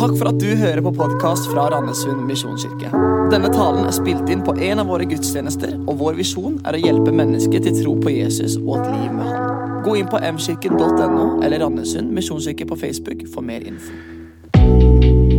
Takk 0.00 0.14
for 0.16 0.30
at 0.30 0.38
du 0.40 0.54
hører 0.56 0.80
på 0.80 0.94
podkast 0.96 1.50
fra 1.50 1.66
Randesund 1.74 2.22
misjonskirke. 2.24 2.88
Denne 3.28 3.50
talen 3.52 3.84
er 3.84 3.92
spilt 3.92 4.30
inn 4.32 4.40
på 4.40 4.54
en 4.56 4.80
av 4.80 4.88
våre 4.88 5.04
gudstjenester, 5.04 5.74
og 5.84 5.98
vår 6.00 6.16
visjon 6.16 6.54
er 6.64 6.78
å 6.78 6.80
hjelpe 6.80 7.12
mennesker 7.12 7.60
til 7.66 7.76
tro 7.82 7.92
på 8.00 8.14
Jesus 8.14 8.54
og 8.62 8.78
et 8.78 8.86
liv 8.94 9.10
med 9.12 9.28
Han. 9.28 9.82
Gå 9.84 9.98
inn 10.00 10.08
på 10.08 10.22
mkirken.no 10.24 11.26
eller 11.44 11.60
Randesund 11.60 12.16
misjonskirke 12.16 12.64
på 12.70 12.80
Facebook 12.80 13.26
for 13.34 13.44
mer 13.44 13.68
info. 13.68 13.92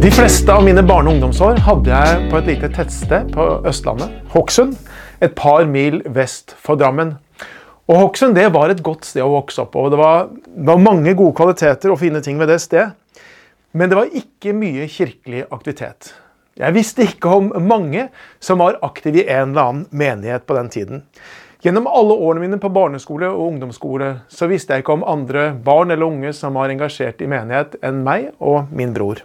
De 0.06 0.14
fleste 0.14 0.54
av 0.54 0.62
mine 0.70 0.86
barne- 0.86 1.10
og 1.10 1.18
ungdomsår 1.18 1.66
hadde 1.66 1.98
jeg 1.98 2.30
på 2.30 2.38
et 2.44 2.54
lite 2.54 2.70
tettsted 2.78 3.34
på 3.34 3.50
Østlandet, 3.66 4.14
Hokksund, 4.36 4.78
et 5.26 5.34
par 5.42 5.66
mil 5.66 6.04
vest 6.06 6.54
for 6.62 6.78
Drammen. 6.78 7.16
Og 7.90 7.98
Hokksund 7.98 8.38
det 8.38 8.52
var 8.54 8.70
et 8.70 8.86
godt 8.86 9.10
sted 9.10 9.26
å 9.26 9.34
vokse 9.40 9.66
opp 9.66 9.74
og 9.82 9.90
Det 9.90 9.98
var, 9.98 10.30
det 10.30 10.70
var 10.70 10.86
mange 10.86 11.18
gode 11.18 11.34
kvaliteter 11.42 11.90
og 11.90 12.04
fine 12.06 12.22
ting 12.22 12.38
ved 12.38 12.54
det 12.54 12.62
stedet. 12.62 12.92
Men 13.72 13.90
det 13.90 13.96
var 14.00 14.12
ikke 14.12 14.54
mye 14.58 14.88
kirkelig 14.92 15.46
aktivitet. 15.50 16.12
Jeg 16.60 16.76
visste 16.76 17.06
ikke 17.08 17.32
om 17.32 17.48
mange 17.64 18.10
som 18.44 18.60
var 18.60 18.82
aktive 18.84 19.24
i 19.24 19.30
en 19.30 19.54
eller 19.54 19.70
annen 19.70 19.86
menighet 19.96 20.44
på 20.46 20.58
den 20.58 20.70
tiden. 20.70 21.06
Gjennom 21.62 21.88
alle 21.88 22.18
årene 22.18 22.42
mine 22.42 22.58
på 22.60 22.72
barneskole 22.74 23.30
og 23.30 23.54
ungdomsskole 23.54 24.10
så 24.34 24.50
visste 24.50 24.74
jeg 24.74 24.84
ikke 24.84 24.96
om 24.98 25.06
andre 25.08 25.52
barn 25.54 25.94
eller 25.94 26.10
unge 26.10 26.34
som 26.34 26.58
var 26.58 26.74
engasjert 26.74 27.22
i 27.22 27.30
menighet 27.30 27.78
enn 27.86 28.02
meg 28.04 28.32
og 28.42 28.72
min 28.76 28.96
bror. 28.96 29.22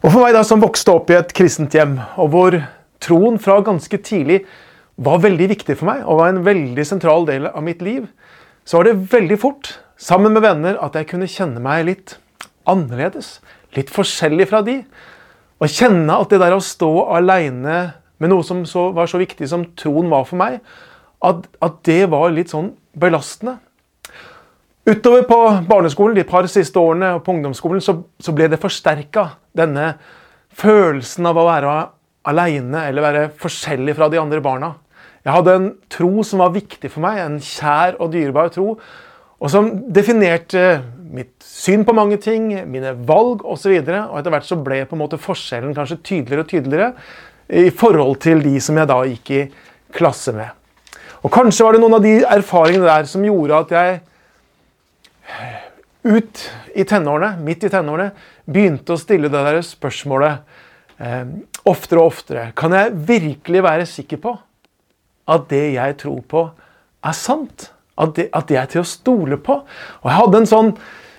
Og 0.00 0.08
For 0.08 0.20
meg 0.20 0.34
da 0.34 0.42
som 0.44 0.60
vokste 0.60 0.92
opp 0.92 1.12
i 1.12 1.16
et 1.16 1.32
kristent 1.36 1.76
hjem, 1.76 1.98
og 2.20 2.32
hvor 2.32 2.56
troen 3.00 3.38
fra 3.40 3.60
ganske 3.64 4.00
tidlig 4.04 4.42
var 5.00 5.22
veldig 5.22 5.46
viktig 5.54 5.76
for 5.78 5.92
meg 5.92 6.02
og 6.04 6.20
var 6.20 6.32
en 6.32 6.42
veldig 6.44 6.84
sentral 6.88 7.24
del 7.28 7.48
av 7.48 7.62
mitt 7.64 7.84
liv, 7.84 8.08
så 8.64 8.80
var 8.80 8.90
det 8.90 9.12
veldig 9.12 9.38
fort, 9.40 9.78
sammen 10.00 10.32
med 10.32 10.44
venner, 10.44 10.76
at 10.80 10.96
jeg 10.96 11.08
kunne 11.08 11.28
kjenne 11.28 11.60
meg 11.62 11.86
litt 11.88 12.18
annerledes. 12.68 13.38
Litt 13.76 13.92
forskjellig 13.92 14.48
fra 14.50 14.60
de. 14.66 14.80
Og 15.60 15.72
kjenne 15.72 16.16
at 16.16 16.32
det 16.32 16.40
der 16.42 16.56
å 16.56 16.64
stå 16.64 16.90
aleine 17.16 17.80
med 18.20 18.32
noe 18.32 18.44
som 18.44 18.62
så, 18.68 18.90
var 18.96 19.08
så 19.08 19.20
viktig 19.20 19.48
som 19.48 19.64
troen 19.78 20.10
var 20.12 20.26
for 20.28 20.40
meg, 20.40 20.60
at, 21.24 21.44
at 21.60 21.80
det 21.88 22.02
var 22.12 22.32
litt 22.32 22.52
sånn 22.52 22.72
belastende. 23.00 23.58
Utover 24.88 25.26
på 25.28 25.38
barneskolen 25.68 26.16
de 26.16 26.24
par 26.28 26.48
siste 26.50 26.80
årene 26.80 27.14
og 27.16 27.24
på 27.24 27.34
ungdomsskolen 27.36 27.82
så, 27.84 27.98
så 28.20 28.32
ble 28.36 28.48
det 28.50 28.60
forsterka, 28.60 29.26
denne 29.56 29.94
følelsen 30.56 31.28
av 31.28 31.38
å 31.38 31.46
være 31.46 31.74
aleine 32.30 32.86
eller 32.88 33.04
være 33.04 33.26
forskjellig 33.40 33.96
fra 33.98 34.08
de 34.12 34.20
andre 34.20 34.40
barna. 34.44 34.72
Jeg 35.24 35.36
hadde 35.36 35.56
en 35.56 35.68
tro 35.92 36.24
som 36.24 36.40
var 36.40 36.54
viktig 36.54 36.90
for 36.92 37.04
meg, 37.04 37.20
en 37.20 37.38
kjær 37.44 37.98
og 38.00 38.12
dyrebar 38.14 38.48
tro, 38.54 38.72
og 39.40 39.52
som 39.52 39.68
definerte 39.92 40.80
mitt 41.10 41.34
syn 41.44 41.84
på 41.86 41.94
mange 41.96 42.18
ting, 42.22 42.52
mine 42.70 42.94
valg 43.06 43.42
osv. 43.44 43.72
Og, 43.74 43.88
så 43.88 43.98
og 44.04 44.20
etter 44.20 44.34
hvert 44.34 44.48
så 44.48 44.58
ble 44.60 44.84
på 44.86 44.96
en 44.96 45.02
måte 45.02 45.20
forskjellen 45.20 45.74
kanskje 45.76 46.00
tydeligere 46.02 46.44
og 46.44 46.50
tydeligere 46.50 46.92
i 47.50 47.70
forhold 47.74 48.20
til 48.22 48.42
de 48.44 48.54
som 48.62 48.78
jeg 48.78 48.90
da 48.90 49.00
gikk 49.08 49.32
i 49.34 49.42
klasse 49.96 50.34
med. 50.36 50.50
Og 51.20 51.32
Kanskje 51.34 51.66
var 51.66 51.76
det 51.76 51.82
noen 51.82 51.98
av 51.98 52.04
de 52.04 52.14
erfaringene 52.24 52.86
der 52.86 53.08
som 53.10 53.24
gjorde 53.26 53.58
at 53.66 53.74
jeg 53.74 54.00
ut 56.06 56.44
i 56.74 56.86
tenårene, 56.88 57.34
midt 57.44 57.66
i 57.66 57.72
tenårene, 57.72 58.12
begynte 58.48 58.94
å 58.94 59.00
stille 59.00 59.28
det 59.28 59.42
der 59.44 59.60
spørsmålet 59.66 60.38
eh, 61.02 61.26
oftere 61.68 62.00
og 62.00 62.14
oftere. 62.14 62.46
Kan 62.56 62.72
jeg 62.76 62.94
virkelig 63.10 63.64
være 63.66 63.88
sikker 63.88 64.22
på 64.22 64.36
at 65.30 65.46
det 65.50 65.66
jeg 65.74 65.98
tror 66.00 66.22
på, 66.30 66.46
er 67.04 67.16
sant? 67.16 67.68
At 68.00 68.16
de, 68.16 68.26
at 68.32 68.48
de, 68.48 68.56
er 68.56 68.68
til 68.70 68.82
å 68.82 68.88
stole 68.88 69.36
på? 69.40 69.60
Og 70.00 70.08
jeg 70.08 70.18
hadde 70.18 70.40
en 70.40 70.50
sånn 70.50 70.70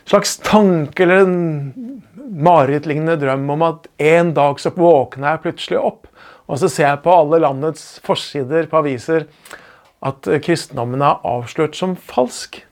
slags 0.10 0.38
tanke 0.42 1.06
eller 1.06 1.26
en 1.26 2.02
marerittlignende 2.32 3.20
drøm 3.22 3.50
om 3.54 3.66
at 3.68 3.90
en 4.02 4.32
dag 4.36 4.60
så 4.62 4.72
våkner 4.76 5.34
jeg 5.36 5.44
plutselig 5.46 5.82
opp, 5.82 6.08
og 6.50 6.60
så 6.60 6.70
ser 6.72 6.88
jeg 6.88 7.04
på 7.04 7.14
alle 7.14 7.42
landets 7.44 7.86
forsider 8.06 8.68
på 8.72 8.80
aviser 8.82 9.28
at 10.02 10.28
kristendommen 10.44 11.04
er 11.06 11.22
avslørt 11.28 11.78
som 11.78 11.94
falsk. 11.96 12.64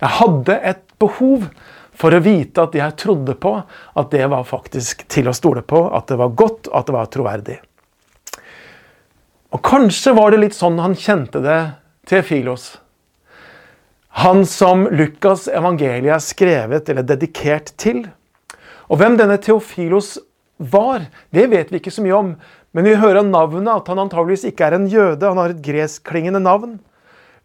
Jeg 0.00 0.16
hadde 0.18 0.56
et 0.72 0.82
behov 1.02 1.50
for 1.98 2.14
å 2.14 2.22
vite 2.24 2.64
at 2.64 2.74
jeg 2.76 2.96
trodde 2.98 3.36
på, 3.38 3.52
at 3.68 4.14
det 4.14 4.24
var 4.32 4.48
faktisk 4.48 5.04
til 5.12 5.28
å 5.28 5.36
stole 5.36 5.62
på, 5.62 5.84
at 5.92 6.08
det 6.10 6.18
var 6.18 6.32
godt, 6.38 6.70
at 6.72 6.88
det 6.88 6.96
var 6.96 7.10
troverdig. 7.12 7.58
Og 9.52 9.60
Kanskje 9.66 10.14
var 10.16 10.32
det 10.32 10.40
litt 10.40 10.56
sånn 10.56 10.80
han 10.80 10.96
kjente 10.96 11.42
det 11.44 11.60
til 12.08 12.24
Filos. 12.24 12.72
Han 14.20 14.44
som 14.46 14.84
Lukas' 14.92 15.48
evangeliet 15.48 16.12
er 16.12 16.20
skrevet 16.20 16.88
eller 16.92 17.06
dedikert 17.06 17.72
til. 17.80 18.04
Og 18.92 19.00
hvem 19.00 19.16
denne 19.16 19.38
Theofilos 19.40 20.18
var, 20.60 21.06
det 21.32 21.46
vet 21.48 21.72
vi 21.72 21.80
ikke 21.80 21.94
så 21.94 22.04
mye 22.04 22.18
om. 22.18 22.34
Men 22.76 22.84
vi 22.88 22.98
hører 23.00 23.22
av 23.22 23.30
navnet 23.30 23.72
at 23.72 23.88
han 23.88 24.02
antageligvis 24.04 24.44
ikke 24.50 24.68
er 24.68 24.76
en 24.76 24.88
jøde. 24.88 25.24
Han 25.24 25.40
har 25.40 25.54
et 25.54 25.62
gresklingende 25.64 26.42
navn. 26.44 26.76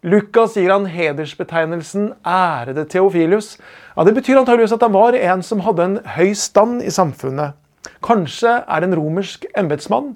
Lukas 0.04 0.54
gir 0.54 0.70
han 0.70 0.86
hedersbetegnelsen 0.86 2.12
'ærede 2.22 2.84
Theofilius'. 2.86 3.56
Ja, 3.96 4.04
det 4.04 4.14
betyr 4.14 4.38
antageligvis 4.38 4.76
at 4.76 4.84
han 4.84 4.92
var 4.92 5.16
en 5.16 5.42
som 5.42 5.60
hadde 5.60 5.84
en 5.84 5.98
høy 6.04 6.34
stand 6.34 6.82
i 6.82 6.92
samfunnet. 6.92 7.56
Kanskje 8.04 8.62
er 8.68 8.80
det 8.80 8.92
en 8.92 9.00
romersk 9.00 9.46
embetsmann. 9.56 10.14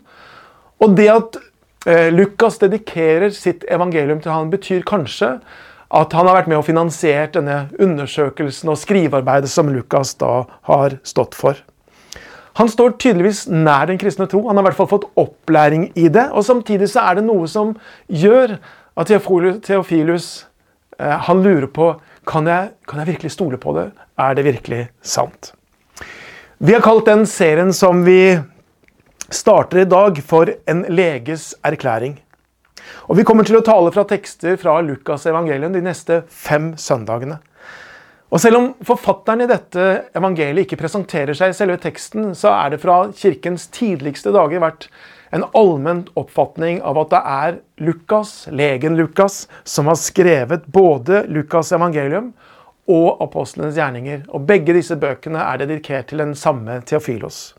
Og 0.81 0.97
det 0.97 1.09
at 1.09 1.37
eh, 1.87 2.13
Lukas 2.13 2.59
dedikerer 2.59 3.31
sitt 3.31 3.65
evangelium 3.69 4.21
til 4.21 4.33
han, 4.33 4.51
betyr 4.51 4.85
kanskje 4.87 5.41
at 5.93 6.15
han 6.17 6.29
har 6.29 6.39
vært 6.39 6.49
med 6.49 6.61
og 6.61 6.65
finansiert 6.65 7.35
denne 7.37 7.67
undersøkelsen 7.83 8.71
og 8.73 8.81
skrivearbeidet 8.81 9.51
som 9.53 9.69
Lukas 9.69 10.15
da 10.21 10.47
har 10.69 10.97
stått 11.05 11.37
for. 11.37 11.59
Han 12.61 12.69
står 12.69 12.97
tydeligvis 13.01 13.47
nær 13.49 13.89
den 13.89 14.01
kristne 14.01 14.27
tro. 14.29 14.45
Han 14.49 14.59
har 14.59 14.65
i 14.65 14.69
hvert 14.71 14.79
fall 14.81 14.91
fått 14.91 15.09
opplæring 15.21 15.89
i 15.97 16.09
det. 16.13 16.29
Og 16.37 16.45
samtidig 16.45 16.91
så 16.93 17.05
er 17.05 17.19
det 17.19 17.27
noe 17.27 17.49
som 17.49 17.75
gjør 18.09 18.59
at 19.01 19.09
Theofilus 19.09 20.27
eh, 20.99 21.19
han 21.29 21.45
lurer 21.45 21.69
på 21.73 21.95
kan 22.29 22.47
jeg, 22.47 22.71
kan 22.87 23.01
jeg 23.03 23.15
virkelig 23.15 23.33
stole 23.35 23.59
på 23.61 23.73
det. 23.77 23.89
Er 24.21 24.37
det 24.37 24.45
virkelig 24.47 24.83
sant? 25.01 25.53
Vi 26.63 26.77
har 26.77 26.85
kalt 26.85 27.09
den 27.09 27.25
serien 27.27 27.73
som 27.75 28.05
vi 28.07 28.37
starter 29.33 29.83
i 29.83 29.89
dag, 29.89 30.21
for 30.23 30.53
En 30.69 30.85
leges 30.89 31.55
erklæring. 31.65 32.21
Og 33.09 33.17
Vi 33.17 33.25
kommer 33.25 33.45
til 33.45 33.59
å 33.59 33.65
tale 33.67 33.93
fra 33.95 34.05
tekster 34.09 34.57
fra 34.61 34.81
Lukas' 34.83 35.29
evangelium 35.31 35.73
de 35.75 35.83
neste 35.85 36.23
fem 36.29 36.73
søndagene. 36.77 37.39
Og 38.33 38.41
Selv 38.41 38.57
om 38.57 38.69
forfatteren 38.87 39.45
i 39.45 39.49
dette 39.51 39.89
evangeliet 40.17 40.65
ikke 40.65 40.81
presenterer 40.81 41.37
seg 41.37 41.53
i 41.53 41.57
selve 41.57 41.77
teksten, 41.83 42.31
så 42.33 42.55
er 42.55 42.73
det 42.73 42.81
fra 42.81 43.03
kirkens 43.13 43.67
tidligste 43.75 44.33
dager 44.33 44.63
vært 44.63 44.89
en 45.33 45.45
allmenn 45.57 46.07
oppfatning 46.17 46.81
av 46.85 47.01
at 47.01 47.13
det 47.13 47.21
er 47.29 47.59
Lukas, 47.85 48.33
legen 48.49 48.97
Lukas, 48.97 49.47
som 49.65 49.89
har 49.89 50.01
skrevet 50.01 50.65
både 50.73 51.27
Lukas' 51.29 51.73
evangelium 51.77 52.33
og 52.89 53.21
apostlenes 53.25 53.77
gjerninger. 53.77 54.25
Og 54.33 54.49
Begge 54.49 54.77
disse 54.77 54.97
bøkene 54.97 55.45
er 55.45 55.61
dedikert 55.61 56.09
til 56.09 56.25
den 56.25 56.35
samme 56.37 56.81
Theofilos. 56.89 57.53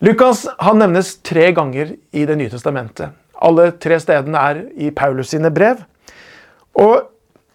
Lukas 0.00 0.46
han 0.64 0.80
nevnes 0.80 1.18
tre 1.24 1.50
ganger 1.52 1.96
i 2.12 2.24
Det 2.24 2.36
nye 2.40 2.52
testamentet. 2.52 3.16
Alle 3.40 3.70
tre 3.80 3.98
stedene 4.02 4.42
er 4.50 4.64
i 4.76 4.90
Paulus 4.94 5.32
sine 5.32 5.50
brev. 5.54 5.82
Og 6.78 7.08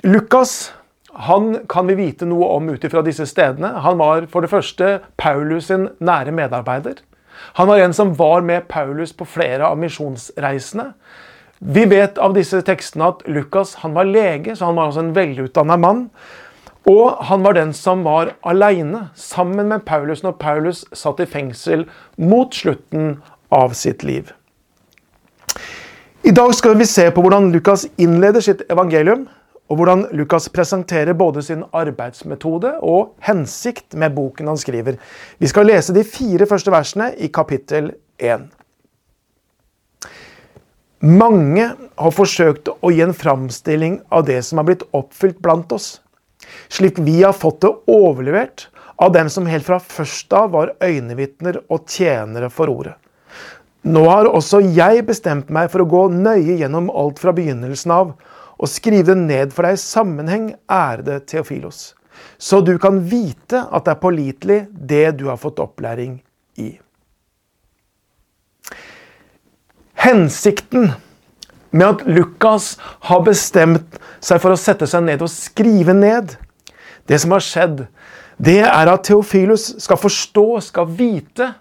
Lukas 0.06 0.74
han 1.16 1.62
kan 1.72 1.88
vi 1.88 1.96
vite 1.96 2.28
noe 2.28 2.50
om 2.58 2.70
ut 2.74 2.84
ifra 2.84 3.04
disse 3.06 3.24
stedene. 3.30 3.70
Han 3.86 4.00
var 4.02 4.26
for 4.32 4.44
det 4.44 4.52
første 4.52 4.98
Paulus 5.18 5.70
sin 5.72 5.88
nære 6.04 6.34
medarbeider. 6.36 7.00
Han 7.56 7.70
var 7.70 7.80
en 7.80 7.96
som 7.96 8.12
var 8.20 8.44
med 8.44 8.68
Paulus 8.68 9.14
på 9.16 9.28
flere 9.28 9.68
av 9.68 9.80
misjonsreisene. 9.80 10.92
Vi 11.60 11.86
vet 11.88 12.20
av 12.20 12.36
disse 12.36 12.60
tekstene 12.68 13.14
at 13.14 13.24
Lukas 13.32 13.78
han 13.80 13.96
var 13.96 14.10
lege, 14.10 14.56
så 14.56 14.68
han 14.68 14.76
var 14.76 14.90
altså 14.90 15.06
en 15.06 15.16
velutdanna 15.16 15.78
mann. 15.80 16.10
Og 16.86 17.16
han 17.30 17.42
var 17.48 17.56
den 17.58 17.72
som 17.74 18.04
var 18.06 18.36
aleine 18.46 19.08
sammen 19.16 19.72
med 19.72 19.86
Paulus 19.88 20.22
når 20.24 20.36
Paulus 20.42 20.84
satt 20.94 21.24
i 21.24 21.30
fengsel 21.30 21.88
mot 22.20 22.54
slutten 22.54 23.22
av 23.56 23.74
sitt 23.74 24.04
liv. 24.04 24.36
I 26.26 26.32
dag 26.32 26.56
skal 26.56 26.74
vi 26.78 26.86
se 26.90 27.04
på 27.14 27.22
hvordan 27.22 27.52
Lukas 27.54 27.84
innleder 28.02 28.42
sitt 28.42 28.64
evangelium, 28.74 29.28
og 29.70 29.78
hvordan 29.78 30.08
Lukas 30.18 30.48
presenterer 30.50 31.14
både 31.14 31.44
sin 31.46 31.62
arbeidsmetode 31.70 32.72
og 32.82 33.12
hensikt 33.28 33.94
med 33.94 34.16
boken 34.16 34.50
han 34.50 34.58
skriver. 34.58 34.98
Vi 35.38 35.52
skal 35.52 35.70
lese 35.70 35.94
de 35.94 36.02
fire 36.02 36.48
første 36.50 36.74
versene 36.74 37.12
i 37.22 37.30
kapittel 37.30 37.92
1. 38.18 38.48
Mange 41.06 41.70
har 41.78 42.18
forsøkt 42.18 42.74
å 42.74 42.90
gi 42.90 43.06
en 43.06 43.14
framstilling 43.14 44.02
av 44.10 44.26
det 44.26 44.42
som 44.50 44.58
har 44.58 44.66
blitt 44.72 44.90
oppfylt 44.98 45.38
blant 45.46 45.78
oss, 45.78 46.00
slik 46.74 46.98
vi 47.06 47.20
har 47.22 47.38
fått 47.38 47.62
det 47.68 47.76
overlevert 47.86 48.72
av 48.98 49.14
dem 49.14 49.30
som 49.30 49.46
helt 49.46 49.70
fra 49.70 49.78
først 49.78 50.34
av 50.34 50.56
var 50.58 50.74
øynevitner 50.82 51.68
og 51.70 51.86
tjenere 51.86 52.50
for 52.50 52.74
ordet. 52.74 52.98
Nå 53.86 54.02
har 54.10 54.26
også 54.26 54.64
jeg 54.74 55.04
bestemt 55.06 55.52
meg 55.54 55.70
for 55.70 55.84
å 55.84 55.90
gå 55.90 56.08
nøye 56.14 56.58
gjennom 56.62 56.90
alt 56.90 57.20
fra 57.22 57.36
begynnelsen 57.38 57.94
av 57.94 58.16
og 58.56 58.72
skrive 58.72 59.12
det 59.12 59.18
ned 59.20 59.54
for 59.54 59.68
deg 59.68 59.76
i 59.76 59.82
sammenheng, 59.82 60.54
ærede 60.72 61.20
Theofilos. 61.28 61.94
så 62.40 62.62
du 62.64 62.78
kan 62.80 63.02
vite 63.12 63.60
at 63.60 63.86
det 63.86 63.92
er 63.92 64.00
pålitelig, 64.00 64.60
det 64.72 65.18
du 65.20 65.26
har 65.28 65.38
fått 65.38 65.60
opplæring 65.60 66.22
i. 66.58 66.78
Hensikten 70.00 70.94
med 71.72 71.86
at 71.88 72.06
Lukas 72.08 72.78
har 73.12 73.22
bestemt 73.28 74.00
seg 74.24 74.40
for 74.40 74.56
å 74.56 74.60
sette 74.60 74.88
seg 74.88 75.04
ned 75.04 75.22
og 75.22 75.32
skrive 75.32 75.94
ned 75.94 76.38
det 77.06 77.20
som 77.22 77.36
har 77.36 77.44
skjedd, 77.44 77.86
det 78.40 78.62
er 78.64 78.92
at 78.92 79.06
Theofilus 79.08 79.76
skal 79.84 80.00
forstå, 80.00 80.48
skal 80.64 80.88
vite, 80.88 81.52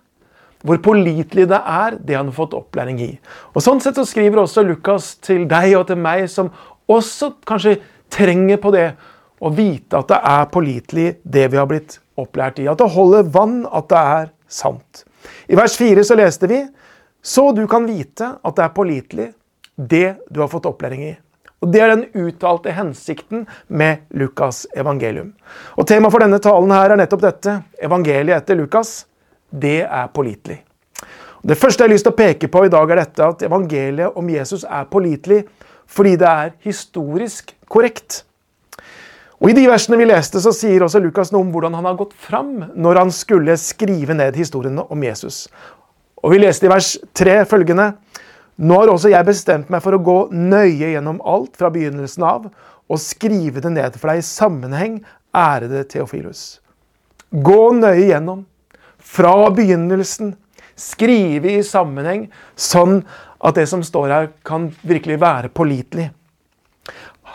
hvor 0.64 0.80
pålitelig 0.84 1.48
det 1.50 1.60
er, 1.60 1.98
det 2.00 2.16
han 2.16 2.30
har 2.30 2.36
fått 2.36 2.56
opplæring 2.56 3.00
i. 3.04 3.10
Og 3.52 3.64
Sånn 3.64 3.82
sett 3.84 3.98
så 4.00 4.06
skriver 4.08 4.40
også 4.42 4.64
Lukas 4.64 5.14
til 5.24 5.44
deg 5.50 5.74
og 5.76 5.88
til 5.90 6.00
meg, 6.00 6.24
som 6.32 6.48
også 6.90 7.34
kanskje 7.48 7.78
trenger 8.12 8.60
på 8.62 8.72
det, 8.74 8.88
å 9.44 9.50
vite 9.52 9.98
at 9.98 10.08
det 10.08 10.20
er 10.30 10.46
pålitelig, 10.48 11.08
det 11.20 11.48
vi 11.52 11.58
har 11.60 11.68
blitt 11.68 11.98
opplært 12.16 12.62
i. 12.62 12.68
At 12.70 12.80
det 12.80 12.86
holder 12.94 13.26
vann, 13.34 13.64
at 13.68 13.90
det 13.90 14.00
er 14.14 14.30
sant. 14.48 15.04
I 15.52 15.58
vers 15.58 15.74
4 15.76 16.04
så 16.06 16.16
leste 16.16 16.48
vi 16.48 16.62
så 17.24 17.52
du 17.56 17.66
kan 17.68 17.86
vite 17.88 18.34
at 18.44 18.56
det 18.56 18.64
er 18.66 18.72
pålitelig, 18.76 19.30
det 19.76 20.08
du 20.28 20.42
har 20.42 20.50
fått 20.52 20.66
opplæring 20.68 21.06
i. 21.06 21.14
Og 21.64 21.70
Det 21.72 21.80
er 21.80 21.94
den 21.94 22.26
uttalte 22.26 22.74
hensikten 22.76 23.46
med 23.68 24.04
Lukas' 24.12 24.66
evangelium. 24.76 25.32
Og 25.80 25.86
Temaet 25.88 26.12
for 26.12 26.20
denne 26.20 26.38
talen 26.38 26.74
her 26.76 26.92
er 26.92 27.00
nettopp 27.00 27.22
dette. 27.24 27.54
Evangeliet 27.80 28.36
etter 28.36 28.58
Lukas, 28.60 29.06
det 29.54 29.80
er 29.84 30.12
pålitelig. 30.14 30.60
Det 31.44 31.56
første 31.60 31.84
jeg 31.84 31.90
har 31.90 31.92
lyst 31.92 32.06
til 32.08 32.14
å 32.14 32.16
peke 32.16 32.48
på 32.48 32.64
i 32.64 32.72
dag, 32.72 32.90
er 32.90 33.02
dette 33.02 33.26
at 33.26 33.42
evangeliet 33.44 34.16
om 34.16 34.28
Jesus 34.32 34.64
er 34.64 34.86
pålitelig 34.90 35.42
fordi 35.94 36.14
det 36.16 36.28
er 36.28 36.54
historisk 36.64 37.52
korrekt. 37.68 38.22
Og 39.44 39.50
I 39.52 39.56
de 39.58 39.66
versene 39.68 39.98
vi 40.00 40.06
leste, 40.08 40.40
så 40.40 40.54
sier 40.56 40.86
også 40.86 41.02
Lukas 41.04 41.28
noe 41.34 41.44
om 41.44 41.50
hvordan 41.52 41.74
han 41.76 41.84
har 41.84 41.98
gått 41.98 42.14
fram 42.16 42.54
når 42.72 43.02
han 43.02 43.12
skulle 43.12 43.58
skrive 43.60 44.16
ned 44.16 44.38
historiene 44.40 44.86
om 44.88 45.04
Jesus. 45.04 45.44
Og 46.24 46.32
Vi 46.32 46.40
leste 46.40 46.64
i 46.64 46.72
vers 46.72 46.94
3 47.12 47.42
følgende 47.50 47.92
Nå 48.56 48.76
har 48.78 48.88
også 48.92 49.10
jeg 49.10 49.26
bestemt 49.26 49.70
meg 49.72 49.82
for 49.82 49.96
å 49.96 50.02
gå 50.06 50.18
nøye 50.30 50.92
gjennom 50.92 51.18
alt 51.26 51.56
fra 51.58 51.72
begynnelsen 51.74 52.22
av 52.22 52.44
og 52.84 53.00
skrive 53.02 53.58
det 53.64 53.72
ned 53.74 53.96
for 53.98 54.12
deg 54.12 54.20
i 54.20 54.26
sammenheng, 54.28 54.98
ærede 55.34 55.82
Theofilus. 55.90 56.60
Gå 57.34 57.72
nøye 57.74 58.12
gjennom. 58.12 58.44
Fra 59.04 59.36
begynnelsen. 59.54 60.34
Skrive 60.74 61.52
i 61.54 61.62
sammenheng, 61.62 62.26
sånn 62.58 63.04
at 63.38 63.54
det 63.54 63.68
som 63.70 63.84
står 63.86 64.10
her, 64.10 64.30
kan 64.42 64.72
virkelig 64.82 65.20
være 65.22 65.52
pålitelig. 65.54 66.08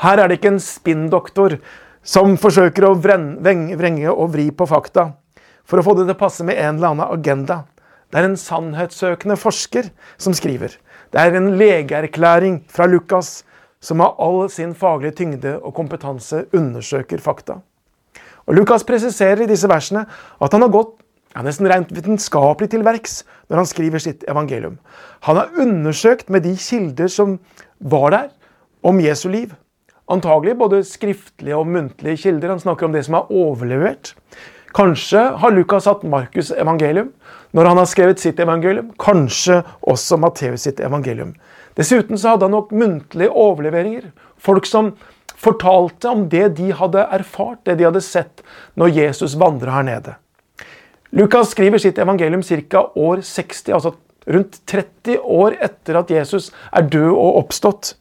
Her 0.01 0.19
er 0.19 0.27
det 0.27 0.39
ikke 0.39 0.51
en 0.57 0.63
spinndoktor 0.63 1.55
som 2.03 2.35
forsøker 2.39 2.87
å 2.87 2.97
vrenge 2.99 4.11
og 4.11 4.33
vri 4.33 4.49
på 4.51 4.67
fakta 4.67 5.11
for 5.69 5.79
å 5.79 5.85
få 5.85 5.95
det 5.95 6.07
til 6.07 6.15
å 6.15 6.19
passe 6.19 6.45
med 6.47 6.57
en 6.57 6.79
eller 6.79 6.93
annen 6.93 7.13
agenda. 7.13 7.61
Det 8.09 8.19
er 8.19 8.27
en 8.27 8.39
sannhetssøkende 8.39 9.37
forsker 9.37 9.91
som 10.17 10.33
skriver. 10.33 10.73
Det 11.13 11.21
er 11.21 11.35
en 11.37 11.51
legeerklæring 11.59 12.63
fra 12.71 12.87
Lukas 12.89 13.43
som 13.83 14.01
av 14.03 14.17
all 14.19 14.47
sin 14.51 14.73
faglige 14.75 15.19
tyngde 15.21 15.55
og 15.59 15.75
kompetanse 15.77 16.45
undersøker 16.55 17.21
fakta. 17.23 17.59
Og 18.49 18.57
Lukas 18.57 18.83
presiserer 18.87 19.45
i 19.45 19.51
disse 19.51 19.69
versene 19.69 20.07
at 20.09 20.55
han 20.55 20.65
har 20.65 20.73
gått 20.73 20.95
ja, 21.39 21.45
nesten 21.47 21.69
rent 21.71 21.91
vitenskapelig 21.95 22.73
til 22.73 22.83
verks 22.83 23.21
når 23.47 23.61
han 23.61 23.67
skriver 23.69 24.01
sitt 24.03 24.25
evangelium. 24.27 24.75
Han 25.23 25.39
har 25.39 25.53
undersøkt 25.55 26.27
med 26.27 26.43
de 26.43 26.51
kilder 26.59 27.07
som 27.07 27.37
var 27.79 28.11
der, 28.11 28.27
om 28.83 28.99
Jesu 28.99 29.29
liv. 29.31 29.53
Antagelig 30.11 30.57
både 30.59 30.83
skriftlige 30.83 31.55
og 31.55 31.67
muntlige 31.67 32.17
kilder. 32.25 32.51
Han 32.51 32.59
snakker 32.59 32.87
om 32.87 32.95
det 32.95 33.05
som 33.07 33.15
er 33.19 33.31
overlevert. 33.31 34.13
Kanskje 34.75 35.21
har 35.39 35.55
Lukas 35.55 35.87
hatt 35.87 36.03
Markus' 36.03 36.51
evangelium 36.59 37.13
når 37.55 37.71
han 37.71 37.79
har 37.81 37.89
skrevet 37.89 38.19
sitt 38.19 38.39
evangelium. 38.39 38.91
Kanskje 38.99 39.61
også 39.81 40.19
Matteus 40.19 40.67
sitt 40.67 40.79
evangelium. 40.83 41.33
Dessuten 41.79 42.19
så 42.19 42.35
hadde 42.35 42.49
han 42.49 42.57
nok 42.57 42.75
muntlige 42.75 43.31
overleveringer. 43.31 44.11
Folk 44.37 44.67
som 44.67 44.93
fortalte 45.39 46.11
om 46.11 46.27
det 46.29 46.49
de 46.59 46.73
hadde 46.75 47.07
erfart, 47.15 47.63
det 47.63 47.79
de 47.79 47.87
hadde 47.87 48.03
sett 48.03 48.43
når 48.75 48.97
Jesus 48.99 49.39
vandra 49.39 49.79
her 49.79 49.87
nede. 49.87 50.19
Lukas 51.11 51.49
skriver 51.55 51.81
sitt 51.81 51.97
evangelium 51.97 52.43
ca. 52.43 52.83
år 52.95 53.21
60, 53.21 53.73
altså 53.73 53.95
rundt 54.29 54.59
30 54.69 55.17
år 55.23 55.55
etter 55.61 55.97
at 55.97 56.11
Jesus 56.13 56.51
er 56.71 56.85
død 56.85 57.11
og 57.15 57.39
oppstått. 57.43 57.95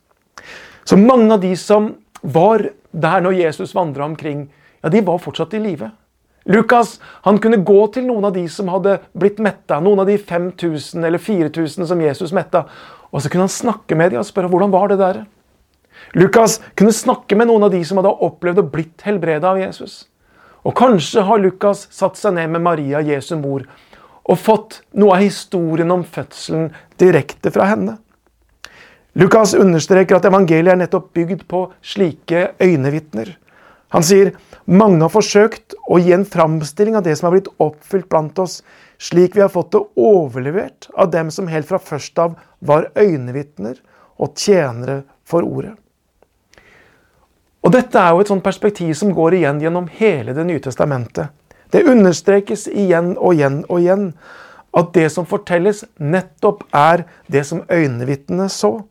Så 0.85 0.97
mange 0.97 1.33
av 1.33 1.41
de 1.41 1.55
som 1.57 1.95
var 2.23 2.69
der 2.93 3.25
når 3.25 3.39
Jesus 3.39 3.75
vandra 3.77 4.05
omkring, 4.05 4.49
ja, 4.83 4.91
de 4.93 5.01
var 5.05 5.21
fortsatt 5.23 5.57
i 5.57 5.63
live. 5.63 5.91
Lukas 6.49 6.97
han 7.27 7.41
kunne 7.45 7.61
gå 7.65 7.81
til 7.93 8.07
noen 8.09 8.29
av 8.29 8.37
de 8.37 8.47
som 8.49 8.71
hadde 8.73 8.99
blitt 9.17 9.41
metta, 9.45 9.81
noen 9.85 10.01
av 10.01 10.09
de 10.09 10.17
5000 10.17 11.05
eller 11.05 11.21
4000 11.21 11.89
som 11.89 12.01
Jesus 12.01 12.33
metta, 12.37 12.65
og 13.13 13.23
så 13.23 13.33
kunne 13.33 13.49
han 13.49 13.53
snakke 13.53 13.97
med 13.97 14.13
dem 14.13 14.23
og 14.23 14.29
spørre 14.29 14.49
hvordan 14.53 14.73
var 14.73 14.93
det 14.93 15.01
der. 15.01 15.25
Lukas 16.17 16.59
kunne 16.77 16.95
snakke 16.95 17.37
med 17.37 17.51
noen 17.51 17.67
av 17.67 17.73
de 17.73 17.83
som 17.85 18.01
hadde 18.01 18.15
opplevd 18.25 18.63
og 18.63 18.71
blitt 18.73 19.05
helbreda 19.05 19.53
av 19.53 19.61
Jesus. 19.61 20.07
Og 20.69 20.75
kanskje 20.77 21.25
har 21.25 21.41
Lukas 21.41 21.87
satt 21.95 22.19
seg 22.21 22.35
ned 22.37 22.51
med 22.53 22.61
Maria, 22.67 23.01
Jesu 23.01 23.39
mor, 23.41 23.65
og 24.29 24.37
fått 24.37 24.83
noe 25.01 25.17
av 25.17 25.25
historien 25.25 25.89
om 25.95 26.05
fødselen 26.05 26.69
direkte 27.01 27.53
fra 27.55 27.71
henne. 27.71 27.97
Lukas 29.17 29.55
understreker 29.57 30.19
at 30.19 30.29
evangeliet 30.29 30.75
er 30.75 30.83
nettopp 30.83 31.09
bygd 31.17 31.47
på 31.49 31.63
slike 31.81 32.51
øynevitner. 32.61 33.33
Han 33.97 34.05
sier 34.05 34.35
mange 34.69 35.01
har 35.01 35.13
forsøkt 35.15 35.73
å 35.89 35.97
gi 36.05 36.13
en 36.13 36.29
framstilling 36.29 36.99
av 36.99 37.07
det 37.07 37.17
som 37.17 37.31
har 37.31 37.39
blitt 37.39 37.49
oppfylt 37.57 38.11
blant 38.13 38.39
oss, 38.45 38.61
slik 39.01 39.39
vi 39.39 39.47
har 39.47 39.53
fått 39.53 39.73
det 39.73 39.81
overlevert 39.97 40.91
av 40.93 41.09
dem 41.15 41.33
som 41.33 41.49
helt 41.49 41.71
fra 41.71 41.81
først 41.81 42.21
av 42.21 42.37
var 42.61 42.91
øynevitner 42.93 43.81
og 44.21 44.37
tjenere 44.37 45.01
for 45.25 45.49
ordet. 45.49 45.73
Og 47.63 47.73
Dette 47.75 47.99
er 48.01 48.15
jo 48.15 48.23
et 48.23 48.31
sånt 48.31 48.45
perspektiv 48.45 48.93
som 48.97 49.15
går 49.15 49.41
igjen 49.41 49.63
gjennom 49.63 49.89
hele 49.99 50.35
Det 50.37 50.47
nye 50.47 50.63
testamentet. 50.63 51.35
Det 51.73 51.85
understrekes 51.85 52.69
igjen 52.69 53.17
og 53.19 53.35
igjen 53.35 53.65
og 53.69 53.81
igjen 53.83 54.13
at 54.79 54.93
det 54.95 55.09
som 55.13 55.27
fortelles, 55.29 55.83
nettopp 55.99 56.63
er 56.77 57.05
det 57.27 57.43
som 57.49 57.65
øyenvitnene 57.69 58.49
så. 58.53 58.85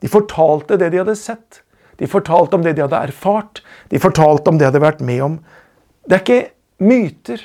De 0.00 0.08
fortalte 0.08 0.78
det 0.80 0.90
de 0.92 1.00
hadde 1.02 1.16
sett. 1.18 1.62
De 2.00 2.08
fortalte 2.08 2.56
om 2.56 2.64
det 2.64 2.76
de 2.76 2.84
hadde 2.84 3.00
erfart. 3.10 3.60
De 3.90 4.00
fortalte 4.00 4.48
om 4.48 4.56
det 4.56 4.64
de 4.64 4.70
hadde 4.70 4.84
vært 4.84 5.02
med 5.04 5.22
om. 5.24 5.38
Det 6.08 6.16
er 6.16 6.24
ikke 6.24 6.86
myter. 6.88 7.42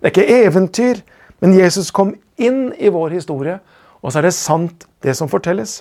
Det 0.00 0.10
er 0.10 0.14
ikke 0.14 0.40
eventyr. 0.46 1.02
Men 1.42 1.54
Jesus 1.58 1.90
kom 1.94 2.14
inn 2.38 2.72
i 2.78 2.90
vår 2.90 3.14
historie, 3.18 3.58
og 4.02 4.12
så 4.12 4.20
er 4.20 4.28
det 4.28 4.34
sant, 4.34 4.86
det 5.02 5.14
som 5.18 5.30
fortelles. 5.30 5.80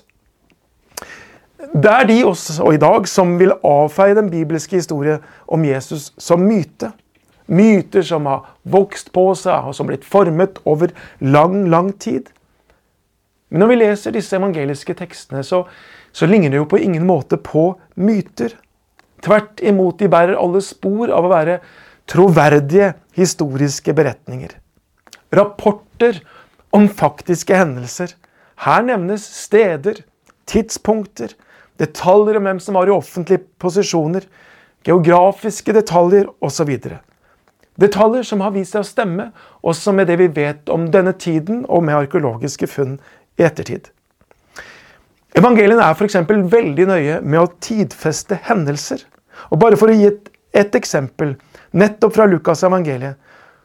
Det 1.72 1.92
er 1.92 2.08
de 2.10 2.18
også 2.28 2.58
og 2.66 2.76
i 2.76 2.82
dag 2.82 3.08
som 3.08 3.38
vil 3.40 3.54
avfeie 3.64 4.18
den 4.18 4.30
bibelske 4.32 4.76
historien 4.82 5.24
om 5.48 5.64
Jesus 5.66 6.12
som 6.20 6.44
myte. 6.44 6.92
Myter 7.48 8.04
som 8.06 8.28
har 8.28 8.52
vokst 8.64 9.12
på 9.16 9.32
seg 9.40 9.72
og 9.72 9.76
som 9.76 9.88
blitt 9.88 10.06
formet 10.08 10.60
over 10.68 10.92
lang, 11.20 11.64
lang 11.72 11.94
tid. 12.00 12.30
Men 13.52 13.64
når 13.64 13.72
vi 13.72 13.80
leser 13.82 14.16
disse 14.16 14.38
evangeliske 14.38 14.96
tekstene, 15.00 15.44
så 15.44 15.66
så 16.12 16.28
ligner 16.28 16.52
det 16.52 16.60
jo 16.60 16.68
på 16.68 16.80
ingen 16.82 17.06
måte 17.08 17.40
på 17.40 17.72
myter. 17.96 18.56
Tvert 19.24 19.62
imot, 19.64 20.00
de 20.00 20.10
bærer 20.12 20.40
alle 20.40 20.62
spor 20.66 21.12
av 21.14 21.28
å 21.28 21.32
være 21.32 21.60
troverdige 22.10 22.94
historiske 23.16 23.94
beretninger. 23.96 24.58
Rapporter 25.32 26.20
om 26.76 26.90
faktiske 26.90 27.56
hendelser. 27.56 28.16
Her 28.66 28.84
nevnes 28.84 29.24
steder, 29.24 30.02
tidspunkter, 30.50 31.32
detaljer 31.82 32.38
om 32.38 32.48
hvem 32.48 32.60
som 32.62 32.78
var 32.78 32.90
i 32.90 32.94
offentlige 32.94 33.44
posisjoner, 33.62 34.28
geografiske 34.86 35.74
detaljer 35.74 36.30
osv. 36.42 36.70
Detaljer 37.82 38.28
som 38.28 38.44
har 38.46 38.54
vist 38.54 38.76
seg 38.76 38.84
å 38.84 38.90
stemme, 38.90 39.32
også 39.66 39.94
med 39.96 40.10
det 40.12 40.20
vi 40.22 40.30
vet 40.36 40.70
om 40.74 40.90
denne 40.94 41.14
tiden 41.18 41.64
og 41.68 41.86
med 41.88 41.98
arkeologiske 42.04 42.70
funn 42.70 43.00
i 43.40 43.48
ettertid. 43.48 43.90
Evangeliene 45.38 45.86
er 45.86 45.96
f.eks. 45.96 46.18
veldig 46.28 46.88
nøye 46.90 47.20
med 47.24 47.40
å 47.40 47.52
tidfeste 47.64 48.42
hendelser. 48.50 49.06
Og 49.50 49.62
Bare 49.64 49.80
for 49.80 49.90
å 49.90 49.96
gi 49.96 50.10
et, 50.10 50.28
et 50.52 50.76
eksempel, 50.76 51.38
nettopp 51.72 52.18
fra 52.18 52.28
Lukas' 52.28 52.66
evangeliet. 52.68 53.16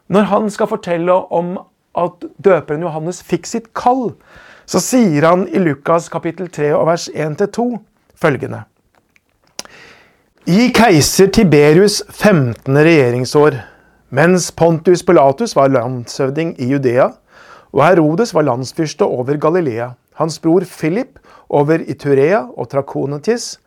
Når 0.07 0.29
han 0.31 0.47
skal 0.53 0.71
fortelle 0.71 1.11
om 1.35 1.57
at 1.97 2.23
døperen 2.39 2.85
Johannes 2.85 3.19
fikk 3.25 3.49
sitt 3.49 3.73
kall, 3.75 4.13
så 4.67 4.79
sier 4.83 5.27
han 5.27 5.43
i 5.51 5.59
Lukas 5.59 6.07
kapittel 6.11 6.47
3 6.53 6.71
og 6.77 6.87
vers 6.87 7.09
1-2 7.11 7.67
følgende. 8.17 8.63
I 10.47 10.69
keiser 10.71 11.27
Tiberius 11.27 12.01
15. 12.07 12.71
regjeringsår, 12.71 13.57
mens 14.15 14.51
Pontius 14.55 15.03
Pilatus 15.03 15.55
var 15.57 15.71
landshøvding 15.73 16.55
i 16.61 16.69
Judea, 16.71 17.09
og 17.75 17.83
Herodes 17.83 18.33
var 18.33 18.47
landsfyrste 18.47 19.05
over 19.05 19.37
Galilea, 19.37 19.89
hans 20.15 20.39
bror 20.39 20.63
Philip 20.63 21.19
over 21.49 21.83
Iturea 21.83 22.45
og 22.57 22.69
Trakonatis, 22.71 23.57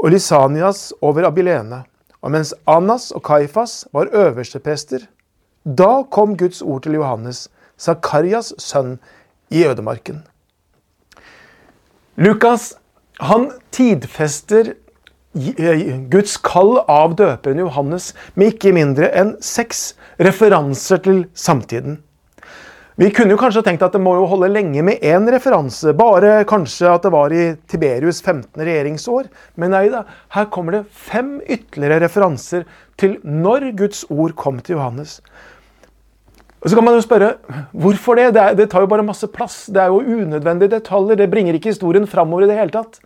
og 0.00 0.10
Lysanias 0.10 0.92
over 1.02 1.28
Abilene, 1.28 1.82
og 2.24 2.32
mens 2.32 2.54
Annas 2.66 3.10
og 3.12 3.22
Kaifas 3.22 3.84
var 3.92 4.08
øversteprester, 4.12 5.04
da 5.64 6.02
kom 6.10 6.36
Guds 6.36 6.62
ord 6.62 6.82
til 6.82 6.96
Johannes, 6.96 7.48
Zakarias 7.80 8.54
sønn, 8.58 8.98
i 9.50 9.66
ødemarken. 9.68 10.24
Lukas 12.16 12.74
han 13.22 13.50
tidfester 13.74 14.72
eh, 15.34 15.84
Guds 16.10 16.36
kall 16.42 16.80
av 16.90 17.14
døperen 17.18 17.62
Johannes 17.62 18.12
med 18.34 18.54
ikke 18.54 18.74
mindre 18.74 19.10
enn 19.14 19.36
seks 19.44 19.92
referanser 20.18 21.02
til 21.04 21.22
samtiden. 21.34 22.00
Vi 22.94 23.08
kunne 23.10 23.34
jo 23.34 23.38
kanskje 23.40 23.64
tenkt 23.66 23.82
at 23.82 23.94
det 23.96 23.98
må 24.02 24.12
jo 24.14 24.26
holde 24.30 24.52
lenge 24.54 24.82
med 24.86 25.02
én 25.02 25.26
referanse, 25.34 25.90
bare 25.98 26.44
kanskje 26.46 26.92
at 26.92 27.02
det 27.02 27.10
var 27.10 27.32
i 27.34 27.56
Tiberius' 27.66 28.20
15. 28.22 28.52
regjeringsår. 28.54 29.26
Men 29.58 29.74
nei 29.74 29.88
da, 29.90 30.04
her 30.36 30.46
kommer 30.54 30.76
det 30.76 30.84
fem 30.94 31.40
ytterligere 31.42 32.04
referanser 32.04 32.62
til 32.94 33.16
når 33.26 33.72
Guds 33.80 34.04
ord 34.14 34.36
kom 34.38 34.62
til 34.62 34.78
Johannes. 34.78 35.16
Og 36.64 36.70
Så 36.70 36.76
kan 36.76 36.84
man 36.84 36.94
jo 36.96 37.04
spørre 37.04 37.34
hvorfor 37.72 38.16
det? 38.16 38.30
Det, 38.34 38.42
er, 38.42 38.54
det 38.56 38.70
tar 38.72 38.80
jo 38.80 38.88
bare 38.88 39.04
masse 39.04 39.26
plass. 39.28 39.66
Det 39.68 39.82
er 39.82 39.92
jo 39.92 40.00
unødvendige 40.00 40.72
detaljer. 40.78 41.18
Det 41.20 41.30
bringer 41.30 41.54
ikke 41.54 41.74
historien 41.74 42.06
framover 42.08 42.46
i 42.46 42.48
det 42.48 42.56
hele 42.56 42.72
tatt. 42.72 43.02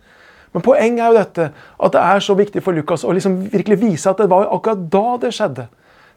Men 0.55 0.63
poenget 0.65 1.03
er 1.03 1.11
jo 1.11 1.17
dette, 1.19 1.49
at 1.83 1.93
det 1.93 2.01
er 2.01 2.23
så 2.25 2.33
viktig 2.39 2.63
for 2.65 2.73
Lukas 2.73 3.03
å 3.05 3.13
liksom 3.13 3.35
virkelig 3.51 3.81
vise 3.83 4.09
at 4.09 4.17
det 4.17 4.29
var 4.31 4.47
akkurat 4.49 4.87
da 4.89 5.17
det 5.21 5.33
skjedde. 5.35 5.67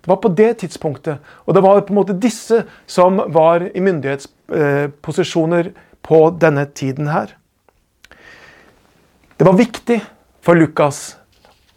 Det 0.03 0.11
var 0.11 0.21
på 0.23 0.31
det 0.39 0.51
tidspunktet. 0.63 1.19
Og 1.47 1.55
det 1.55 1.63
var 1.63 1.83
på 1.83 1.93
en 1.93 1.99
måte 2.01 2.17
disse 2.19 2.63
som 2.87 3.21
var 3.35 3.67
i 3.69 3.83
myndighetsposisjoner 3.83 5.73
på 6.03 6.23
denne 6.41 6.65
tiden 6.75 7.11
her. 7.13 7.37
Det 9.37 9.47
var 9.47 9.59
viktig 9.59 9.99
for 10.43 10.59
Lukas 10.59 11.17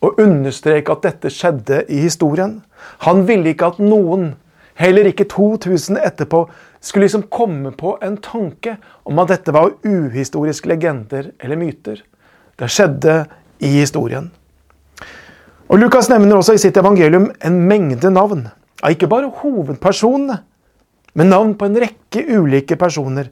å 0.06 0.14
understreke 0.22 0.94
at 0.94 1.06
dette 1.06 1.34
skjedde 1.34 1.84
i 1.90 2.02
historien. 2.06 2.60
Han 3.06 3.26
ville 3.28 3.54
ikke 3.54 3.74
at 3.74 3.82
noen, 3.82 4.36
heller 4.79 5.08
ikke 5.10 5.27
2000 5.32 6.00
etterpå, 6.03 6.46
skulle 6.82 7.08
liksom 7.08 7.27
komme 7.32 7.72
på 7.75 7.96
en 8.03 8.17
tanke 8.22 8.75
om 9.08 9.20
at 9.24 9.32
dette 9.32 9.53
var 9.55 9.74
uhistoriske 9.86 10.70
legender 10.70 11.32
eller 11.39 11.60
myter. 11.60 12.01
Det 12.55 12.70
skjedde 12.72 13.24
i 13.63 13.72
historien. 13.79 14.29
Og 15.65 15.79
Lukas 15.82 16.12
nevner 16.12 16.38
også 16.38 16.55
i 16.55 16.62
sitt 16.62 16.77
evangelium 16.77 17.32
en 17.44 17.62
mengde 17.70 18.12
navn. 18.13 18.46
Ja, 18.84 18.91
ikke 18.94 19.10
bare 19.10 19.32
hovedpersonene, 19.41 20.38
men 21.15 21.32
navn 21.32 21.55
på 21.58 21.65
en 21.65 21.79
rekke 21.82 22.25
ulike 22.38 22.77
personer. 22.77 23.32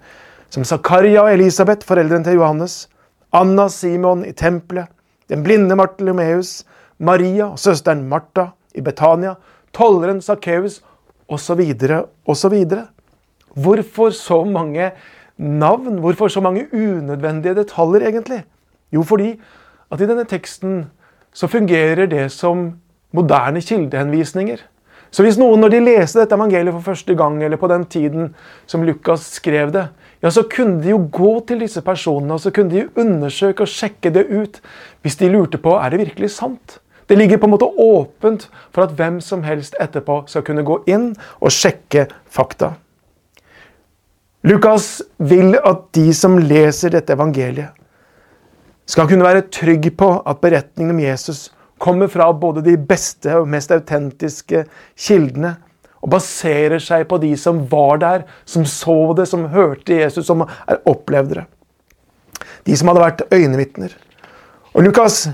Som 0.50 0.65
Zakaria 0.65 1.21
og 1.23 1.33
Elisabeth, 1.33 1.85
foreldrene 1.85 2.25
til 2.25 2.39
Johannes. 2.39 2.88
Anna 3.33 3.67
Simon 3.69 4.23
i 4.25 4.31
tempelet. 4.38 4.89
Den 5.29 5.43
blinde 5.43 5.75
Martelemeus. 5.75 6.63
Maria 7.00 7.51
og 7.51 7.59
søsteren 7.59 8.05
Martha 8.09 8.51
i 8.75 8.81
Betania. 8.81 9.35
Tolleren 9.73 10.21
Sakkeus 10.21 10.81
osv. 11.27 11.62
osv. 12.25 12.56
Hvorfor 13.53 14.10
så 14.10 14.44
mange 14.44 14.92
navn? 15.38 16.00
Hvorfor 16.00 16.27
så 16.27 16.42
mange 16.42 16.68
unødvendige 16.74 17.56
detaljer, 17.56 18.08
egentlig? 18.08 18.44
Jo, 18.94 19.03
fordi 19.03 19.39
at 19.92 20.01
i 20.01 20.08
denne 20.10 20.25
teksten 20.25 20.86
så 21.34 21.48
fungerer 21.48 22.06
det 22.06 22.32
som 22.32 22.74
moderne 23.13 23.62
kildehenvisninger. 23.62 24.58
Så 25.13 25.22
hvis 25.22 25.38
noen 25.38 25.62
når 25.62 25.75
de 25.75 25.82
leser 25.84 26.24
dette 26.24 26.34
evangeliet 26.34 26.74
for 26.74 26.94
første 26.94 27.15
gang, 27.18 27.38
eller 27.46 27.60
på 27.62 27.70
den 27.70 27.86
tiden 27.86 28.32
som 28.65 28.82
Lukas 28.86 29.27
skrev 29.38 29.74
det, 29.74 29.88
ja, 30.24 30.32
så 30.34 30.46
kunne 30.50 30.82
de 30.82 30.89
jo 30.89 31.03
gå 31.12 31.34
til 31.48 31.62
disse 31.62 31.84
personene 31.86 32.34
og 32.34 32.42
så 32.42 32.53
kunne 32.56 32.72
de 32.72 32.88
undersøke 32.98 33.65
og 33.65 33.70
sjekke 33.70 34.10
det 34.15 34.24
ut 34.32 34.62
hvis 35.03 35.20
de 35.20 35.30
lurte 35.30 35.60
på 35.62 35.75
er 35.77 35.94
det 35.94 36.00
virkelig 36.00 36.32
sant. 36.34 36.80
Det 37.13 37.17
ligger 37.20 37.38
på 37.38 37.46
en 37.46 37.51
måte 37.53 37.67
åpent 37.77 38.48
for 38.74 38.88
at 38.88 38.93
hvem 38.98 39.20
som 39.22 39.43
helst 39.46 39.75
etterpå 39.77 40.24
skal 40.25 40.41
kunne 40.48 40.63
gå 40.65 40.79
inn 40.89 41.12
og 41.38 41.51
sjekke 41.53 42.08
fakta. 42.25 42.72
Lukas 44.50 45.03
vil 45.22 45.53
at 45.62 45.84
de 45.93 46.08
som 46.17 46.39
leser 46.41 46.96
dette 46.96 47.13
evangeliet, 47.13 47.70
skal 48.89 49.05
kunne 49.12 49.27
være 49.27 49.46
trygg 49.53 49.91
på 49.93 50.10
at 50.25 50.41
beretningen 50.41 50.96
om 50.96 51.03
Jesus 51.03 51.51
kommer 51.77 52.10
fra 52.10 52.32
både 52.34 52.65
de 52.65 52.74
beste 52.82 53.38
og 53.38 53.46
mest 53.53 53.70
autentiske 53.77 54.63
kildene, 54.98 55.53
og 56.01 56.15
baserer 56.17 56.82
seg 56.82 57.05
på 57.13 57.22
de 57.22 57.36
som 57.38 57.62
var 57.70 58.01
der, 58.01 58.25
som 58.41 58.65
så 58.65 58.98
det, 59.22 59.29
som 59.29 59.46
hørte 59.53 60.01
Jesus, 60.01 60.25
som 60.25 60.48
opplevde 60.82 61.43
det. 61.43 61.48
De 62.65 62.74
som 62.74 62.89
hadde 62.89 63.05
vært 63.05 63.25
øyenvitner. 63.29 63.93
Og 64.74 64.89
Lukas 64.89 65.27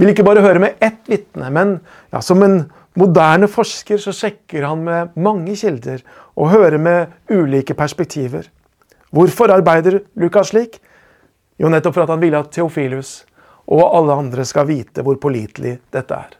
vil 0.00 0.12
ikke 0.12 0.24
bare 0.26 0.44
høre 0.44 0.62
med 0.62 0.80
ett 0.80 1.02
vitne, 1.10 1.50
men 1.52 1.76
ja, 2.12 2.22
som 2.24 2.42
en 2.44 2.62
moderne 2.98 3.48
forsker 3.48 4.00
så 4.00 4.12
sjekker 4.16 4.66
han 4.68 4.84
med 4.86 5.16
mange 5.20 5.56
kilder 5.58 6.02
og 6.36 6.52
hører 6.52 6.80
med 6.80 7.12
ulike 7.32 7.76
perspektiver. 7.76 8.48
Hvorfor 9.12 9.52
arbeider 9.52 10.00
Lukas 10.16 10.52
slik? 10.52 10.78
Jo, 11.60 11.68
nettopp 11.68 11.98
for 11.98 12.06
at 12.06 12.12
han 12.14 12.22
ville 12.22 12.40
at 12.40 12.52
Theofilus 12.54 13.22
og 13.72 13.82
alle 13.84 14.16
andre 14.24 14.44
skal 14.48 14.66
vite 14.68 15.04
hvor 15.04 15.20
pålitelig 15.20 15.76
dette 15.92 16.16
er. 16.16 16.38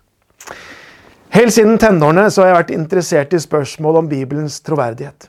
Helt 1.32 1.54
siden 1.54 1.78
tenårene 1.80 2.26
så 2.32 2.42
har 2.42 2.50
jeg 2.50 2.59
vært 2.59 2.75
interessert 2.75 3.37
i 3.37 3.40
spørsmål 3.40 4.02
om 4.02 4.09
Bibelens 4.09 4.59
troverdighet. 4.64 5.28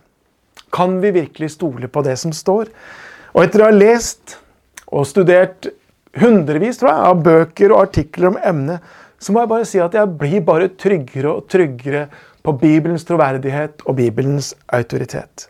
Kan 0.74 0.98
vi 1.04 1.14
virkelig 1.16 1.54
stole 1.54 1.88
på 1.88 2.02
det 2.04 2.18
som 2.20 2.34
står? 2.36 2.72
Og 3.34 3.44
etter 3.44 3.64
å 3.64 3.70
ha 3.70 3.76
lest 3.76 4.38
og 4.92 5.08
studert 5.08 5.70
hundrevis 6.22 6.80
tror 6.80 6.92
jeg, 6.92 7.08
av 7.10 7.24
bøker 7.26 7.74
og 7.74 7.88
artikler 7.88 8.32
om 8.32 8.40
emnet, 8.44 8.84
så 9.20 9.34
må 9.34 9.44
jeg 9.44 9.52
bare 9.54 9.68
si 9.68 9.80
at 9.82 9.96
jeg 9.96 10.16
blir 10.20 10.44
bare 10.46 10.70
tryggere 10.76 11.32
og 11.32 11.48
tryggere 11.52 12.08
på 12.44 12.56
Bibelens 12.60 13.06
troverdighet 13.08 13.86
og 13.88 13.96
Bibelens 13.98 14.52
autoritet. 14.68 15.48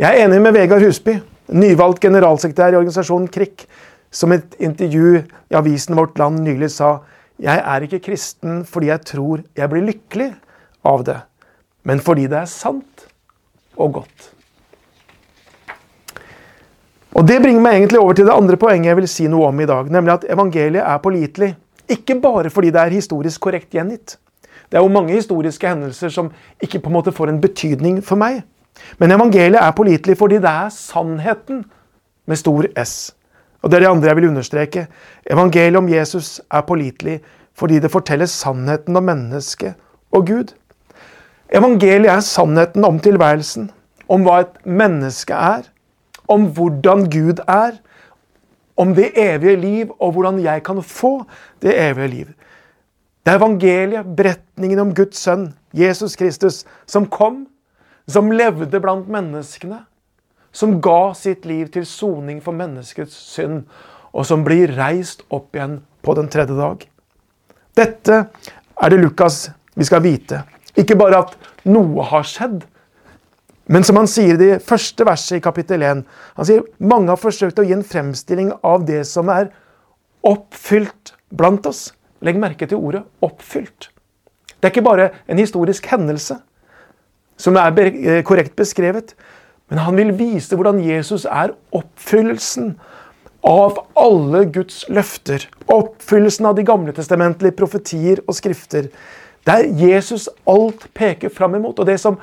Jeg 0.00 0.14
er 0.14 0.24
enig 0.24 0.40
med 0.40 0.56
Vegard 0.56 0.84
Husby 0.86 1.18
nyvalgt 1.48 2.00
generalsekretær 2.04 2.74
i 2.74 2.78
organisasjonen 2.80 3.28
KRIK, 3.32 3.64
som 4.10 4.32
i 4.32 4.38
et 4.38 4.56
intervju 4.64 5.18
i 5.18 5.56
avisen 5.58 5.96
Vårt 5.98 6.18
Land 6.20 6.40
nylig 6.44 6.70
sa 6.72 6.98
jeg 7.38 7.60
er 7.60 7.84
ikke 7.84 8.00
kristen 8.08 8.64
fordi 8.66 8.90
jeg 8.90 9.04
tror 9.06 9.42
jeg 9.56 9.70
blir 9.70 9.84
lykkelig 9.86 10.32
av 10.88 11.04
det, 11.06 11.18
men 11.86 12.00
fordi 12.02 12.26
det 12.30 12.40
er 12.40 12.50
sant 12.50 13.06
og 13.78 14.00
godt. 14.00 14.32
Og 17.18 17.26
Det 17.26 17.40
bringer 17.42 17.58
meg 17.58 17.74
egentlig 17.74 17.98
over 17.98 18.14
til 18.14 18.28
det 18.28 18.34
andre 18.34 18.56
poenget 18.56 18.92
jeg 18.92 18.96
vil 18.96 19.08
si 19.10 19.24
noe 19.26 19.48
om 19.50 19.60
i 19.60 19.66
dag, 19.66 19.88
nemlig 19.90 20.12
at 20.12 20.24
evangeliet 20.30 20.84
er 20.84 21.00
pålitelig. 21.02 21.48
Ikke 21.90 22.14
bare 22.22 22.50
fordi 22.50 22.68
det 22.70 22.78
er 22.78 22.94
historisk 22.94 23.40
korrekt 23.42 23.72
gjengitt. 23.74 24.18
Det 24.70 24.78
er 24.78 24.84
jo 24.84 24.92
mange 24.92 25.16
historiske 25.16 25.66
hendelser 25.66 26.12
som 26.14 26.28
ikke 26.62 26.78
på 26.84 26.92
en 26.92 26.94
måte 26.94 27.12
får 27.12 27.32
en 27.32 27.40
betydning 27.42 27.96
for 28.06 28.20
meg. 28.20 28.44
Men 29.02 29.10
evangeliet 29.16 29.58
er 29.58 29.74
pålitelig 29.74 30.14
fordi 30.20 30.38
det 30.44 30.50
er 30.50 30.68
sannheten 30.70 31.64
med 32.26 32.38
stor 32.38 32.68
S. 32.84 33.10
Og 33.62 33.70
Det 33.70 33.76
er 33.76 33.80
det 33.80 33.88
andre 33.90 34.08
jeg 34.08 34.16
vil 34.16 34.28
understreke. 34.28 34.86
Evangeliet 35.26 35.76
om 35.76 35.88
Jesus 35.88 36.40
er 36.50 36.60
pålitelig 36.60 37.16
fordi 37.58 37.80
det 37.82 37.90
forteller 37.90 38.26
sannheten 38.26 38.96
om 38.96 39.02
mennesket 39.02 39.74
og 40.12 40.26
Gud. 40.26 40.54
Evangeliet 41.50 42.12
er 42.12 42.20
sannheten 42.20 42.84
om 42.84 43.00
tilværelsen, 43.00 43.70
om 44.08 44.22
hva 44.22 44.44
et 44.44 44.54
menneske 44.64 45.34
er, 45.34 45.66
om 46.28 46.48
hvordan 46.54 47.06
Gud 47.10 47.42
er, 47.48 47.78
om 48.78 48.94
det 48.94 49.10
evige 49.18 49.56
liv 49.58 49.92
og 49.98 50.12
hvordan 50.14 50.38
jeg 50.44 50.62
kan 50.66 50.82
få 50.82 51.22
det 51.62 51.74
evige 51.74 52.08
liv. 52.08 52.26
Det 53.26 53.34
er 53.34 53.40
evangeliet, 53.40 54.16
beretningen 54.16 54.78
om 54.78 54.94
Guds 54.94 55.18
sønn, 55.18 55.50
Jesus 55.74 56.16
Kristus, 56.16 56.64
som 56.86 57.08
kom 57.10 57.46
som 58.08 58.32
levde 58.32 58.80
blant 58.80 59.08
menneskene, 59.12 59.82
som 60.52 60.78
ga 60.80 61.12
sitt 61.14 61.44
liv 61.46 61.68
til 61.74 61.84
soning 61.86 62.40
for 62.44 62.56
menneskets 62.56 63.16
synd, 63.34 63.66
og 64.16 64.24
som 64.26 64.46
blir 64.46 64.72
reist 64.78 65.26
opp 65.28 65.54
igjen 65.56 65.80
på 66.02 66.14
den 66.16 66.30
tredje 66.32 66.56
dag. 66.56 66.86
Dette 67.76 68.22
er 68.24 68.90
det 68.90 69.00
Lukas 69.02 69.50
vi 69.76 69.86
skal 69.86 70.02
vite. 70.02 70.40
Ikke 70.78 70.96
bare 70.98 71.20
at 71.26 71.36
noe 71.68 72.06
har 72.08 72.24
skjedd, 72.26 72.64
men 73.68 73.84
som 73.84 73.98
han 74.00 74.08
sier 74.08 74.34
i 74.34 74.40
det 74.40 74.62
første 74.64 75.04
verset 75.04 75.38
i 75.38 75.44
kapittel 75.44 75.82
1 75.84 76.02
Han 76.38 76.48
sier 76.48 76.64
mange 76.80 77.12
har 77.12 77.20
forsøkt 77.20 77.60
å 77.60 77.66
gi 77.66 77.74
en 77.76 77.84
fremstilling 77.84 78.50
av 78.64 78.86
det 78.88 79.02
som 79.08 79.28
er 79.32 79.50
oppfylt 80.26 81.12
blant 81.28 81.66
oss. 81.68 81.92
Legg 82.24 82.40
merke 82.40 82.66
til 82.66 82.80
ordet 82.80 83.04
'oppfylt'. 83.22 83.90
Det 84.58 84.66
er 84.66 84.72
ikke 84.72 84.88
bare 84.88 85.10
en 85.28 85.38
historisk 85.38 85.86
hendelse 85.86 86.40
som 87.36 87.56
er 87.56 87.76
eh, 87.78 88.22
korrekt 88.26 88.56
beskrevet. 88.56 89.14
Men 89.68 89.84
han 89.84 89.96
vil 89.96 90.14
vise 90.16 90.56
hvordan 90.56 90.80
Jesus 90.82 91.26
er 91.28 91.52
oppfyllelsen 91.76 92.72
av 93.46 93.78
alle 93.94 94.46
Guds 94.50 94.84
løfter. 94.88 95.44
Oppfyllelsen 95.68 96.48
av 96.48 96.56
de 96.56 96.64
gamle 96.66 96.92
testamentlige 96.96 97.56
profetier 97.56 98.24
og 98.26 98.34
skrifter. 98.34 98.88
Der 99.46 99.68
Jesus 99.78 100.28
alt 100.48 100.88
peker 100.94 101.28
fram 101.28 101.54
imot. 101.54 101.78
Og 101.78 101.86
det 101.86 102.00
som 102.00 102.18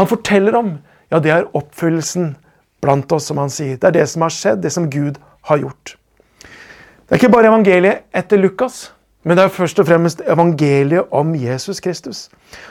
han 0.00 0.08
forteller 0.08 0.56
om, 0.56 0.76
ja, 1.12 1.20
det 1.20 1.32
er 1.34 1.48
oppfyllelsen 1.56 2.34
blant 2.80 3.12
oss, 3.12 3.26
som 3.28 3.40
han 3.40 3.52
sier. 3.52 3.76
Det 3.76 3.90
er 3.90 3.98
det 3.98 4.06
som 4.08 4.24
har 4.24 4.32
skjedd, 4.32 4.62
det 4.64 4.72
som 4.72 4.88
Gud 4.90 5.18
har 5.50 5.60
gjort. 5.60 5.96
Det 6.40 7.16
er 7.16 7.20
ikke 7.20 7.34
bare 7.34 7.50
evangeliet 7.50 8.06
etter 8.16 8.40
Lukas, 8.40 8.88
Men 9.20 9.36
det 9.36 9.42
er 9.44 9.52
først 9.52 9.80
og 9.82 9.84
fremst 9.84 10.22
evangeliet 10.24 11.10
om 11.12 11.34
Jesus 11.36 11.80
Kristus. 11.84 12.30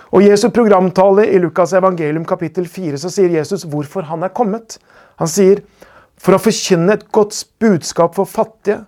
Og 0.09 0.23
Jesu 0.25 0.47
programtale 0.49 1.27
i 1.29 1.37
Lukas 1.37 1.75
evangelium 1.77 2.25
kapittel 2.25 2.65
4 2.65 2.97
så 2.97 3.11
sier 3.13 3.29
Jesus 3.29 3.67
hvorfor 3.69 4.07
han 4.09 4.25
er 4.25 4.33
kommet. 4.33 4.79
Han 5.21 5.29
sier 5.29 5.61
for 6.17 6.33
å 6.33 6.41
forkynne 6.41 6.95
et 6.97 7.05
godt 7.13 7.37
budskap 7.61 8.17
for 8.17 8.25
fattige. 8.25 8.79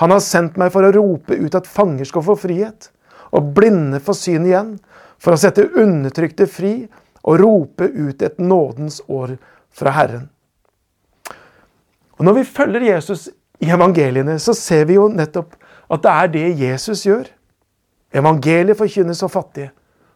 Han 0.00 0.16
har 0.16 0.24
sendt 0.24 0.56
meg 0.56 0.72
for 0.72 0.86
å 0.86 0.94
rope 0.96 1.36
ut 1.36 1.54
at 1.54 1.68
fanger 1.68 2.08
skal 2.08 2.24
få 2.24 2.38
frihet, 2.40 2.88
og 3.36 3.52
blinde 3.52 4.00
få 4.00 4.16
syn 4.16 4.48
igjen, 4.48 4.78
for 5.20 5.36
å 5.36 5.40
sette 5.40 5.68
undertrykte 5.76 6.48
fri 6.50 6.86
og 7.24 7.40
rope 7.40 7.88
ut 7.88 8.22
et 8.22 8.38
nådens 8.38 9.00
år 9.08 9.36
fra 9.72 9.90
Herren. 9.90 10.28
Og 12.18 12.24
Når 12.24 12.32
vi 12.32 12.44
følger 12.44 12.94
Jesus 12.94 13.28
i 13.60 13.70
evangeliene, 13.70 14.38
så 14.38 14.52
ser 14.54 14.84
vi 14.84 14.94
jo 14.94 15.08
nettopp 15.08 15.56
at 15.90 16.02
det 16.02 16.10
er 16.10 16.26
det 16.26 16.60
Jesus 16.60 17.02
gjør. 17.06 17.24
Evangeliet 18.14 18.78
forkynnes 18.78 19.20
for 19.20 19.28
fattige, 19.28 19.70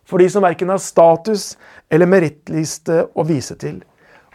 for 0.06 0.18
de 0.18 0.28
som 0.30 0.42
verken 0.42 0.68
har 0.68 0.78
status 0.78 1.56
eller 1.90 2.06
merittliste 2.06 3.08
å 3.14 3.24
vise 3.26 3.56
til. 3.58 3.82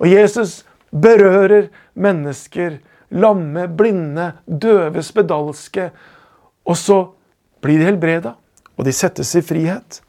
Og 0.01 0.09
Jesus 0.11 0.65
berører 0.91 1.69
mennesker, 1.93 2.77
lamme, 3.09 3.67
blinde, 3.67 4.31
døve, 4.45 5.03
spedalske. 5.03 5.89
Og 6.65 6.77
så 6.77 6.99
blir 7.61 7.79
de 7.79 7.87
helbreda, 7.87 8.35
og 8.77 8.85
de 8.85 8.93
settes 8.93 9.35
i 9.35 9.41
frihet. 9.45 10.01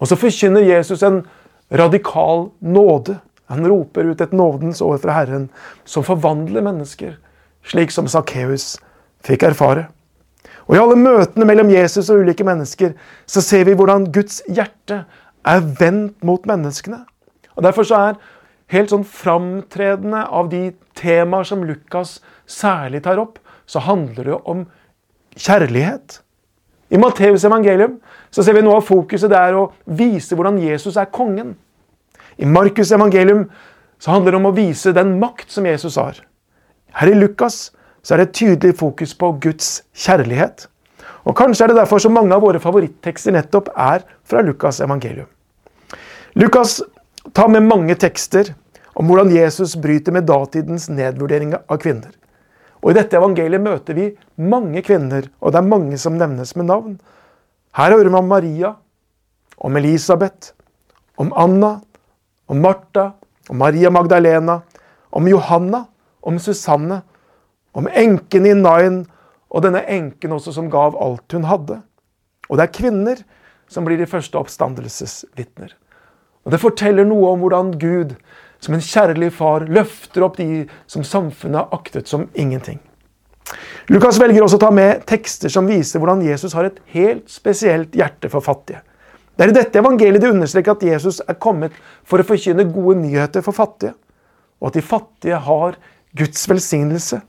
Og 0.00 0.10
så 0.10 0.18
forkynner 0.18 0.66
Jesus 0.66 1.02
en 1.06 1.22
radikal 1.70 2.50
nåde. 2.58 3.18
Han 3.46 3.66
roper 3.68 4.04
ut 4.10 4.20
et 4.20 4.32
nådens 4.32 4.80
år 4.82 4.98
fra 4.98 5.20
Herren, 5.20 5.48
som 5.84 6.04
forvandler 6.04 6.64
mennesker, 6.66 7.16
slik 7.66 7.94
som 7.94 8.08
Sakkeus 8.10 8.76
fikk 9.26 9.46
erfare. 9.46 9.88
Og 10.66 10.74
I 10.74 10.80
alle 10.82 10.98
møtene 10.98 11.46
mellom 11.46 11.70
Jesus 11.70 12.10
og 12.10 12.24
ulike 12.24 12.46
mennesker 12.46 12.96
så 13.30 13.42
ser 13.44 13.68
vi 13.68 13.76
hvordan 13.78 14.08
Guds 14.14 14.40
hjerte 14.50 15.04
er 15.46 15.68
vendt 15.78 16.24
mot 16.26 16.46
menneskene. 16.46 17.04
Og 17.54 17.62
Derfor 17.62 17.86
så 17.86 18.00
er 18.08 18.18
helt 18.74 18.90
sånn 18.90 19.06
framtredende 19.06 20.24
av 20.26 20.50
de 20.50 20.72
temaer 20.98 21.46
som 21.46 21.62
Lukas 21.66 22.18
særlig 22.50 23.04
tar 23.06 23.20
opp, 23.22 23.38
så 23.66 23.82
handler 23.82 24.26
det 24.26 24.38
om 24.42 24.66
kjærlighet. 25.36 26.20
I 26.88 26.98
Matteus 27.02 27.44
evangelium 27.44 27.98
så 28.30 28.44
ser 28.44 28.54
vi 28.54 28.62
noe 28.62 28.78
av 28.78 28.86
fokuset 28.86 29.30
det 29.32 29.38
er 29.38 29.56
å 29.58 29.70
vise 29.98 30.36
hvordan 30.36 30.60
Jesus 30.62 30.98
er 31.00 31.10
kongen. 31.10 31.54
I 32.38 32.46
Markus 32.46 32.92
evangelium 32.94 33.46
så 33.98 34.12
handler 34.12 34.34
det 34.34 34.40
om 34.40 34.48
å 34.50 34.54
vise 34.56 34.92
den 34.94 35.16
makt 35.20 35.50
som 35.50 35.66
Jesus 35.66 35.96
har. 35.98 36.20
Her 36.96 37.10
i 37.10 37.18
Lukas 37.18 37.70
så 38.06 38.14
er 38.14 38.22
det 38.22 38.28
et 38.28 38.36
tydelig 38.38 38.76
fokus 38.78 39.14
på 39.18 39.32
Guds 39.42 39.80
kjærlighet. 39.96 40.68
Og 41.26 41.34
Kanskje 41.36 41.66
er 41.66 41.72
det 41.72 41.80
derfor 41.80 41.98
så 42.02 42.12
mange 42.12 42.36
av 42.36 42.44
våre 42.44 42.60
favorittekster 42.62 43.34
nettopp 43.34 43.72
er 43.72 44.04
fra 44.22 44.44
Lukas' 44.46 44.78
evangelium. 44.84 45.26
Lukas 46.38 46.78
tar 47.34 47.50
med 47.50 47.66
mange 47.66 47.96
tekster 47.98 48.52
om 48.94 49.08
hvordan 49.10 49.32
Jesus 49.34 49.74
bryter 49.80 50.14
med 50.14 50.28
datidens 50.28 50.86
nedvurdering 50.92 51.56
av 51.56 51.80
kvinner. 51.82 52.12
Og 52.86 52.92
I 52.92 52.98
dette 53.00 53.18
evangeliet 53.18 53.64
møter 53.64 53.98
vi 53.98 54.06
mange 54.38 54.78
kvinner, 54.86 55.26
og 55.42 55.50
det 55.50 55.58
er 55.58 55.66
mange 55.66 55.98
som 55.98 56.14
nevnes 56.14 56.54
med 56.54 56.68
navn. 56.70 56.94
Her 57.74 57.96
hører 57.96 58.12
vi 58.12 58.20
om 58.20 58.30
Maria, 58.30 58.70
om 59.58 59.76
Elisabeth, 59.76 60.52
om 61.18 61.32
Anna, 61.34 61.80
om 62.46 62.62
Martha, 62.62 63.10
om 63.50 63.58
Maria 63.58 63.90
Magdalena, 63.90 64.60
om 65.10 65.26
Johanna, 65.26 65.82
om 66.22 66.38
Susanne 66.38 67.02
om 67.76 67.88
enken 67.92 68.46
i 68.48 68.54
Nain 68.56 69.02
og 69.52 69.64
denne 69.66 69.82
enken 69.92 70.32
også 70.36 70.54
som 70.56 70.70
gav 70.72 70.96
alt 70.96 71.34
hun 71.36 71.44
hadde. 71.44 71.80
Og 72.48 72.56
det 72.56 72.64
er 72.64 72.76
kvinner 72.78 73.20
som 73.68 73.84
blir 73.84 74.00
de 74.00 74.08
første 74.08 74.38
oppstandelsesvitner. 74.40 75.74
Og 76.46 76.52
Det 76.54 76.62
forteller 76.62 77.04
noe 77.04 77.32
om 77.34 77.42
hvordan 77.42 77.74
Gud, 77.76 78.14
som 78.60 78.74
en 78.74 78.82
kjærlig 78.82 79.30
far, 79.36 79.66
løfter 79.68 80.24
opp 80.26 80.38
de 80.40 80.66
som 80.90 81.04
samfunnet 81.04 81.60
har 81.60 81.76
aktet 81.76 82.08
som 82.08 82.26
ingenting. 82.34 82.80
Lukas 83.92 84.18
velger 84.18 84.42
også 84.42 84.58
å 84.58 84.64
ta 84.64 84.72
med 84.74 85.04
tekster 85.06 85.52
som 85.52 85.68
viser 85.70 86.02
hvordan 86.02 86.24
Jesus 86.26 86.56
har 86.58 86.66
et 86.66 86.80
helt 86.94 87.28
spesielt 87.30 87.94
hjerte 87.94 88.30
for 88.32 88.42
fattige. 88.42 88.82
Det 89.36 89.44
er 89.44 89.52
i 89.52 89.58
dette 89.58 89.78
evangeliet 89.78 90.22
det 90.22 90.32
understreker 90.32 90.74
at 90.74 90.84
Jesus 90.86 91.20
er 91.20 91.36
kommet 91.38 91.74
for 92.08 92.18
å 92.18 92.26
forkynne 92.26 92.66
gode 92.72 92.96
nyheter 93.02 93.44
for 93.44 93.54
fattige, 93.54 93.92
og 94.58 94.70
at 94.70 94.78
de 94.78 94.82
fattige 94.82 95.40
har 95.44 95.76
Guds 96.16 96.48
velsignelse. 96.48 97.20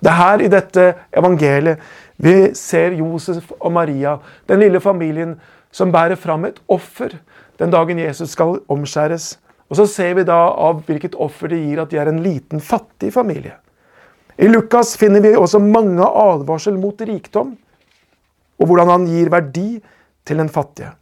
Det 0.00 0.10
er 0.12 0.18
her 0.18 0.42
i 0.44 0.50
dette 0.52 0.86
evangeliet 1.16 1.84
vi 2.16 2.54
ser 2.56 2.96
Josef 2.96 3.52
og 3.60 3.72
Maria, 3.76 4.16
den 4.48 4.62
lille 4.64 4.80
familien 4.80 5.36
som 5.72 5.92
bærer 5.92 6.16
fram 6.16 6.48
et 6.48 6.60
offer 6.72 7.18
den 7.60 7.72
dagen 7.72 8.00
Jesus 8.00 8.32
skal 8.32 8.58
omskjæres. 8.72 9.36
Og 9.70 9.78
så 9.80 9.86
ser 9.90 10.14
vi 10.18 10.26
da 10.26 10.38
av 10.52 10.84
hvilket 10.86 11.16
offer 11.18 11.50
det 11.50 11.62
gir 11.62 11.82
at 11.82 11.90
de 11.90 11.98
er 12.00 12.10
en 12.10 12.22
liten, 12.22 12.62
fattig 12.62 13.12
familie. 13.14 13.56
I 14.38 14.50
Lukas 14.50 14.94
finner 15.00 15.24
vi 15.24 15.32
også 15.34 15.58
mange 15.62 16.04
advarsel 16.06 16.76
mot 16.78 17.00
rikdom, 17.00 17.54
og 18.56 18.68
hvordan 18.68 18.92
han 18.92 19.06
gir 19.10 19.32
verdi 19.32 19.68
til 20.26 20.42
den 20.42 20.52
fattige. 20.52 20.92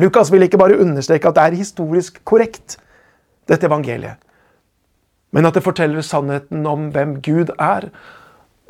Lukas 0.00 0.30
vil 0.32 0.46
ikke 0.46 0.60
bare 0.60 0.78
understreke 0.80 1.28
at 1.28 1.36
det 1.36 1.44
er 1.44 1.60
historisk 1.60 2.22
korrekt, 2.24 2.78
dette 3.50 3.66
evangeliet 3.68 4.22
men 5.32 5.48
at 5.48 5.56
det 5.56 5.64
forteller 5.64 6.04
sannheten 6.04 6.66
om 6.68 6.90
hvem 6.94 7.16
Gud 7.24 7.52
er. 7.56 7.88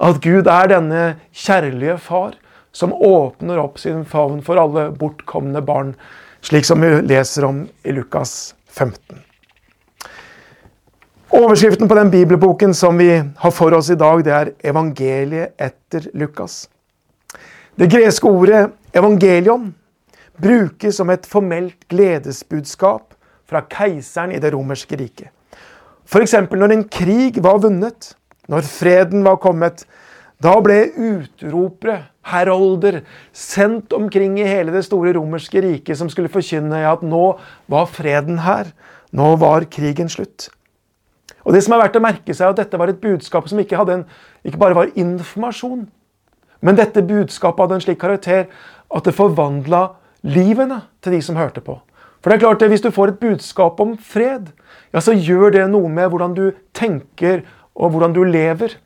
At 0.02 0.22
Gud 0.24 0.48
er 0.50 0.70
denne 0.70 1.02
kjærlige 1.34 1.98
far 2.02 2.36
som 2.72 2.94
åpner 2.94 3.60
opp 3.60 3.80
sin 3.82 4.06
favn 4.08 4.40
for 4.46 4.60
alle 4.60 4.88
bortkomne 4.96 5.60
barn, 5.66 5.92
slik 6.42 6.66
som 6.66 6.82
vi 6.82 6.94
leser 7.04 7.46
om 7.46 7.64
i 7.84 7.94
Lukas 7.94 8.54
15. 8.72 9.20
Overskriften 11.32 11.88
på 11.88 11.96
den 11.96 12.10
bibelboken 12.10 12.74
som 12.74 12.98
vi 12.98 13.22
har 13.36 13.50
for 13.50 13.72
oss 13.76 13.90
i 13.90 13.96
dag, 13.96 14.24
det 14.24 14.32
er 14.32 14.50
'Evangeliet 14.64 15.54
etter 15.58 16.00
Lukas'. 16.14 16.68
Det 17.78 17.90
greske 17.90 18.28
ordet 18.28 18.70
'evangelion' 18.92 19.72
brukes 20.42 20.96
som 20.96 21.10
et 21.10 21.26
formelt 21.26 21.88
gledesbudskap 21.88 23.14
fra 23.48 23.62
keiseren 23.70 24.32
i 24.32 24.38
det 24.38 24.52
romerske 24.54 24.96
riket. 24.96 25.28
F.eks. 26.06 26.34
når 26.50 26.72
en 26.72 26.84
krig 26.88 27.42
var 27.42 27.58
vunnet, 27.58 28.14
når 28.48 28.60
freden 28.60 29.24
var 29.24 29.36
kommet. 29.36 29.86
Da 30.42 30.56
ble 30.64 30.78
utropere, 30.96 32.08
herolder, 32.26 33.02
sendt 33.36 33.92
omkring 33.94 34.38
i 34.40 34.48
hele 34.48 34.72
det 34.74 34.84
store 34.86 35.12
romerske 35.14 35.60
riket 35.62 35.98
som 35.98 36.10
skulle 36.10 36.32
forkynne 36.32 36.80
at 36.88 37.04
nå 37.06 37.24
var 37.70 37.86
freden 37.90 38.40
her. 38.42 38.72
Nå 39.12 39.36
var 39.42 39.68
krigen 39.70 40.10
slutt. 40.10 40.48
Og 41.42 41.54
det 41.54 41.62
som 41.64 41.74
er 41.74 41.82
verdt 41.84 41.98
å 41.98 42.02
merke 42.02 42.34
seg, 42.34 42.46
er 42.46 42.54
at 42.54 42.60
Dette 42.62 42.78
var 42.80 42.90
et 42.90 43.02
budskap 43.02 43.48
som 43.50 43.60
ikke, 43.60 43.78
en, 43.92 44.04
ikke 44.46 44.60
bare 44.62 44.78
var 44.78 44.92
informasjon. 44.98 45.86
Men 46.62 46.78
dette 46.78 47.02
budskapet 47.02 47.64
hadde 47.64 47.78
en 47.78 47.84
slik 47.84 48.00
karakter 48.00 48.46
at 48.46 49.06
det 49.06 49.16
forvandla 49.16 49.88
livene 50.22 50.84
til 51.02 51.16
de 51.16 51.22
som 51.26 51.38
hørte 51.38 51.62
på. 51.64 51.80
For 52.22 52.30
det 52.30 52.38
er 52.38 52.44
klart 52.44 52.62
at 52.62 52.70
Hvis 52.70 52.84
du 52.84 52.90
får 52.94 53.08
et 53.08 53.18
budskap 53.18 53.80
om 53.80 53.96
fred, 53.98 54.52
ja, 54.94 55.00
så 55.00 55.12
gjør 55.12 55.50
det 55.50 55.66
noe 55.70 55.88
med 55.90 56.08
hvordan 56.08 56.34
du 56.34 56.52
tenker 56.72 57.42
og 57.74 57.90
hvordan 57.90 58.14
du 58.14 58.22
lever. 58.22 58.78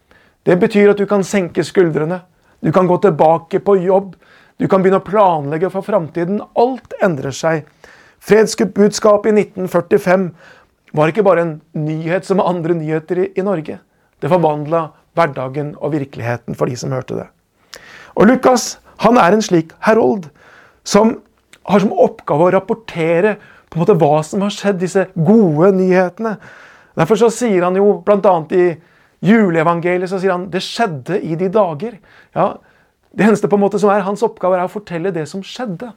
Det 0.46 0.56
betyr 0.62 0.92
at 0.92 1.00
du 1.00 1.06
kan 1.10 1.24
senke 1.26 1.64
skuldrene, 1.66 2.20
du 2.62 2.70
kan 2.72 2.86
gå 2.86 2.96
tilbake 3.02 3.60
på 3.66 3.76
jobb, 3.82 4.14
du 4.56 4.68
kan 4.70 4.82
begynne 4.82 5.02
å 5.02 5.06
planlegge 5.06 5.68
for 5.72 5.84
framtiden. 5.84 6.38
Alt 6.56 6.94
endrer 7.04 7.34
seg. 7.34 7.66
Fredsbudskapet 8.24 9.34
i 9.34 9.42
1945 9.42 10.30
var 10.96 11.10
ikke 11.10 11.26
bare 11.26 11.42
en 11.42 11.56
nyhet 11.76 12.24
som 12.24 12.40
andre 12.40 12.78
nyheter 12.78 13.20
i, 13.20 13.26
i 13.36 13.44
Norge. 13.44 13.80
Det 14.22 14.30
forvandla 14.32 14.86
hverdagen 15.16 15.74
og 15.76 15.92
virkeligheten 15.92 16.56
for 16.56 16.70
de 16.70 16.78
som 16.78 16.94
hørte 16.94 17.18
det. 17.18 17.28
Og 18.16 18.30
Lukas 18.30 18.76
han 19.04 19.18
er 19.20 19.36
en 19.36 19.44
slik 19.44 19.74
herold 19.84 20.30
som 20.86 21.18
har 21.66 21.82
som 21.82 21.92
oppgave 21.92 22.46
å 22.46 22.54
rapportere 22.54 23.36
på 23.68 23.76
en 23.76 23.82
måte 23.82 23.96
hva 23.98 24.22
som 24.24 24.44
har 24.46 24.54
skjedd, 24.54 24.78
disse 24.80 25.08
gode 25.12 25.72
nyhetene. 25.76 26.36
Derfor 26.96 27.18
så 27.20 27.28
sier 27.34 27.66
han 27.66 27.76
jo 27.76 27.98
bl.a. 28.06 28.36
i 28.56 28.68
juleevangeliet 29.26 30.10
så 30.10 30.20
sier 30.20 30.34
han, 30.34 30.48
det 30.52 30.62
skjedde 30.64 31.20
i 31.20 31.36
de 31.38 31.50
dager. 31.52 31.98
Ja, 32.36 32.56
Det 33.16 33.24
eneste 33.24 33.48
på 33.48 33.56
en 33.56 33.62
måte 33.62 33.78
som 33.80 33.88
er 33.88 34.04
hans 34.04 34.22
oppgave, 34.22 34.58
er 34.58 34.66
å 34.68 34.72
fortelle 34.72 35.12
det 35.14 35.24
som 35.30 35.40
skjedde. 35.40 35.92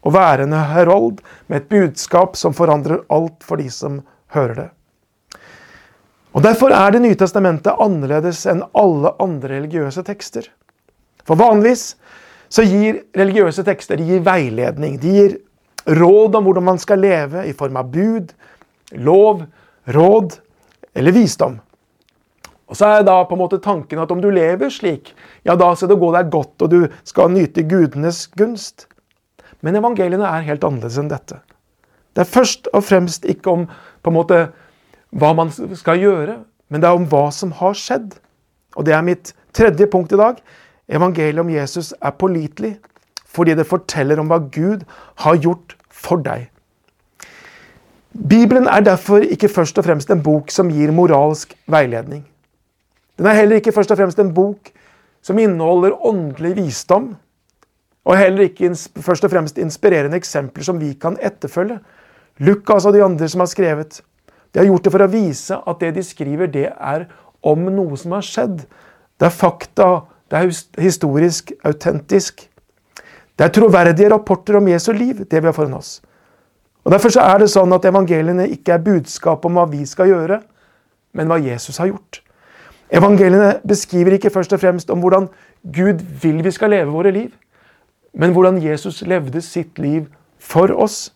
Å 0.00 0.10
være 0.14 0.46
en 0.46 0.54
herold 0.54 1.18
med 1.48 1.56
et 1.56 1.68
budskap 1.68 2.36
som 2.38 2.54
forandrer 2.54 3.02
alt 3.10 3.42
for 3.44 3.58
de 3.58 3.66
som 3.70 4.00
hører 4.36 4.54
det. 4.54 4.68
Og 6.32 6.42
Derfor 6.42 6.70
er 6.70 6.92
Det 6.92 7.02
nye 7.02 7.18
testamentet 7.18 7.74
annerledes 7.80 8.46
enn 8.46 8.62
alle 8.72 9.12
andre 9.18 9.56
religiøse 9.58 10.04
tekster. 10.06 10.46
For 11.26 11.36
vanligvis 11.36 11.96
så 12.50 12.62
gir 12.62 13.02
religiøse 13.14 13.64
tekster 13.66 13.98
de 13.98 14.06
gir 14.06 14.22
veiledning. 14.26 14.98
De 14.98 15.10
gir 15.14 15.36
råd 15.86 16.36
om 16.38 16.46
hvordan 16.46 16.64
man 16.64 16.78
skal 16.78 17.02
leve, 17.02 17.44
i 17.46 17.52
form 17.52 17.76
av 17.76 17.90
bud, 17.90 18.32
lov, 18.92 19.44
råd 19.86 20.38
eller 20.94 21.12
visdom. 21.12 21.58
Og 22.70 22.78
så 22.78 22.86
er 22.86 23.06
da 23.06 23.16
på 23.26 23.34
en 23.34 23.42
måte 23.42 23.58
tanken 23.62 23.98
at 23.98 24.12
om 24.14 24.20
du 24.22 24.28
lever 24.30 24.70
slik, 24.70 25.10
ja 25.46 25.56
da 25.58 25.72
skal 25.74 25.90
det 25.90 25.98
gå 25.98 26.10
deg 26.14 26.30
godt, 26.30 26.54
og 26.62 26.70
du 26.70 26.80
skal 27.08 27.32
nyte 27.34 27.66
gudenes 27.66 28.28
gunst. 28.38 28.86
Men 29.60 29.76
evangeliene 29.80 30.28
er 30.28 30.46
helt 30.46 30.64
annerledes 30.64 31.00
enn 31.00 31.10
dette. 31.10 31.40
Det 32.14 32.22
er 32.22 32.30
først 32.30 32.70
og 32.74 32.84
fremst 32.86 33.26
ikke 33.28 33.50
om 33.50 33.66
på 34.02 34.12
en 34.12 34.16
måte 34.16 34.38
hva 35.10 35.32
man 35.34 35.50
skal 35.50 35.98
gjøre, 35.98 36.38
men 36.70 36.82
det 36.82 36.88
er 36.88 36.98
om 36.98 37.08
hva 37.10 37.26
som 37.34 37.52
har 37.58 37.74
skjedd. 37.78 38.14
Og 38.78 38.86
det 38.86 38.94
er 38.94 39.06
mitt 39.06 39.34
tredje 39.56 39.90
punkt 39.90 40.14
i 40.14 40.20
dag. 40.20 40.38
Evangeliet 40.90 41.42
om 41.42 41.50
Jesus 41.50 41.92
er 41.98 42.16
pålitelig 42.18 42.76
fordi 43.30 43.54
det 43.54 43.68
forteller 43.70 44.18
om 44.18 44.26
hva 44.30 44.40
Gud 44.50 44.80
har 45.22 45.36
gjort 45.38 45.76
for 45.86 46.18
deg. 46.22 46.48
Bibelen 48.10 48.66
er 48.66 48.82
derfor 48.82 49.22
ikke 49.22 49.48
først 49.48 49.78
og 49.78 49.86
fremst 49.86 50.10
en 50.10 50.22
bok 50.22 50.50
som 50.50 50.70
gir 50.74 50.90
moralsk 50.90 51.54
veiledning. 51.70 52.24
Den 53.20 53.28
er 53.28 53.36
heller 53.36 53.60
ikke 53.60 53.74
først 53.76 53.90
og 53.92 53.98
fremst 54.00 54.20
en 54.22 54.30
bok 54.32 54.70
som 55.20 55.36
inneholder 55.36 55.92
åndelig 56.08 56.54
visdom, 56.56 57.10
og 58.08 58.16
heller 58.16 58.46
ikke 58.46 58.70
først 59.04 59.26
og 59.28 59.32
fremst 59.34 59.58
inspirerende 59.60 60.16
eksempler 60.16 60.64
som 60.64 60.78
vi 60.80 60.94
kan 60.96 61.18
etterfølge. 61.20 61.76
Lukas 62.40 62.86
og 62.88 62.96
de 62.96 63.02
andre 63.04 63.28
som 63.28 63.42
har 63.44 63.50
skrevet, 63.52 63.98
de 64.54 64.62
har 64.62 64.70
gjort 64.70 64.88
det 64.88 64.92
for 64.94 65.04
å 65.04 65.10
vise 65.12 65.58
at 65.68 65.82
det 65.84 65.90
de 65.98 66.04
skriver, 66.06 66.48
det 66.48 66.70
er 66.72 67.04
om 67.44 67.68
noe 67.68 67.98
som 68.00 68.16
har 68.16 68.24
skjedd. 68.24 68.64
Det 69.20 69.28
er 69.28 69.36
fakta, 69.36 69.90
det 70.32 70.40
er 70.40 70.80
historisk, 70.80 71.52
autentisk. 71.60 72.46
Det 73.36 73.44
er 73.44 73.52
troverdige 73.52 74.14
rapporter 74.14 74.56
om 74.56 74.72
Jesu 74.72 74.94
liv, 74.96 75.26
det 75.28 75.44
vi 75.44 75.50
har 75.50 75.56
foran 75.56 75.76
oss. 75.76 75.98
Og 76.88 76.96
Derfor 76.96 77.12
så 77.12 77.28
er 77.28 77.44
det 77.44 77.52
sånn 77.52 77.76
at 77.76 77.84
evangeliene 77.84 78.48
ikke 78.56 78.78
er 78.78 78.88
budskap 78.88 79.44
om 79.44 79.60
hva 79.60 79.68
vi 79.68 79.84
skal 79.84 80.08
gjøre, 80.08 80.40
men 81.12 81.28
hva 81.28 81.36
Jesus 81.44 81.76
har 81.84 81.92
gjort. 81.92 82.22
Evangeliene 82.90 83.60
beskriver 83.66 84.16
ikke 84.16 84.32
først 84.34 84.52
og 84.52 84.60
fremst 84.60 84.90
om 84.90 84.98
hvordan 85.02 85.28
Gud 85.62 86.02
vil 86.22 86.42
vi 86.44 86.50
skal 86.50 86.72
leve 86.74 86.90
våre 86.90 87.12
liv, 87.14 87.30
men 88.14 88.32
hvordan 88.34 88.58
Jesus 88.62 89.02
levde 89.06 89.42
sitt 89.42 89.78
liv 89.78 90.08
for 90.38 90.72
oss. 90.74 91.12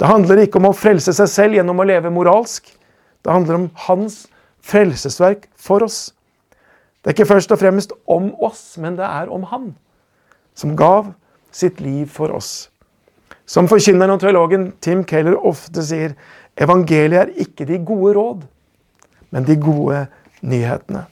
Det 0.00 0.08
handler 0.10 0.42
ikke 0.42 0.58
om 0.58 0.70
å 0.72 0.74
frelse 0.74 1.14
seg 1.14 1.28
selv 1.30 1.58
gjennom 1.58 1.78
å 1.78 1.86
leve 1.86 2.10
moralsk. 2.10 2.66
Det 3.22 3.30
handler 3.30 3.60
om 3.60 3.68
hans 3.86 4.24
frelsesverk 4.66 5.46
for 5.54 5.84
oss. 5.86 6.10
Det 7.02 7.10
er 7.10 7.16
ikke 7.16 7.30
først 7.30 7.54
og 7.54 7.60
fremst 7.62 7.94
om 8.10 8.32
oss, 8.42 8.76
men 8.78 8.96
det 8.98 9.06
er 9.06 9.30
om 9.30 9.46
han, 9.50 9.72
som 10.54 10.74
gav 10.78 11.12
sitt 11.54 11.80
liv 11.82 12.10
for 12.10 12.34
oss. 12.34 12.70
Som 13.46 13.68
forkynneren 13.70 14.14
og 14.14 14.22
teologen 14.22 14.70
Tim 14.82 15.02
Keller 15.06 15.38
ofte 15.38 15.82
sier, 15.86 16.16
evangeliet 16.58 17.20
er 17.22 17.46
ikke 17.46 17.66
de 17.68 17.78
gode 17.82 18.14
råd, 18.18 18.44
men 19.34 19.46
de 19.46 19.56
gode 19.58 20.04
nyhetene. 20.42 21.04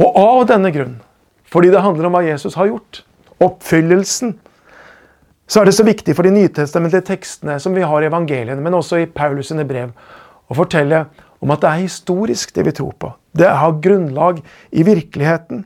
Og 0.00 0.16
av 0.16 0.44
denne 0.48 0.70
grunn, 0.74 0.98
fordi 1.50 1.72
det 1.72 1.82
handler 1.82 2.08
om 2.08 2.14
hva 2.16 2.22
Jesus 2.24 2.56
har 2.58 2.70
gjort, 2.70 3.02
oppfyllelsen, 3.42 4.36
så 5.50 5.60
er 5.60 5.66
det 5.66 5.74
så 5.74 5.86
viktig 5.86 6.14
for 6.14 6.26
de 6.26 6.30
nytestamentlige 6.34 7.08
tekstene 7.08 7.56
som 7.62 7.74
vi 7.74 7.82
har 7.82 8.04
i 8.04 8.06
evangeliene, 8.06 8.62
men 8.62 8.76
også 8.78 9.00
i 9.02 9.08
Paulus 9.10 9.50
sine 9.50 9.66
brev, 9.66 9.90
å 10.46 10.54
fortelle 10.54 11.04
om 11.42 11.50
at 11.50 11.62
det 11.64 11.70
er 11.70 11.84
historisk, 11.88 12.52
det 12.54 12.68
vi 12.68 12.74
tror 12.76 12.94
på. 13.00 13.10
Det 13.34 13.48
har 13.48 13.80
grunnlag 13.82 14.42
i 14.70 14.84
virkeligheten. 14.86 15.64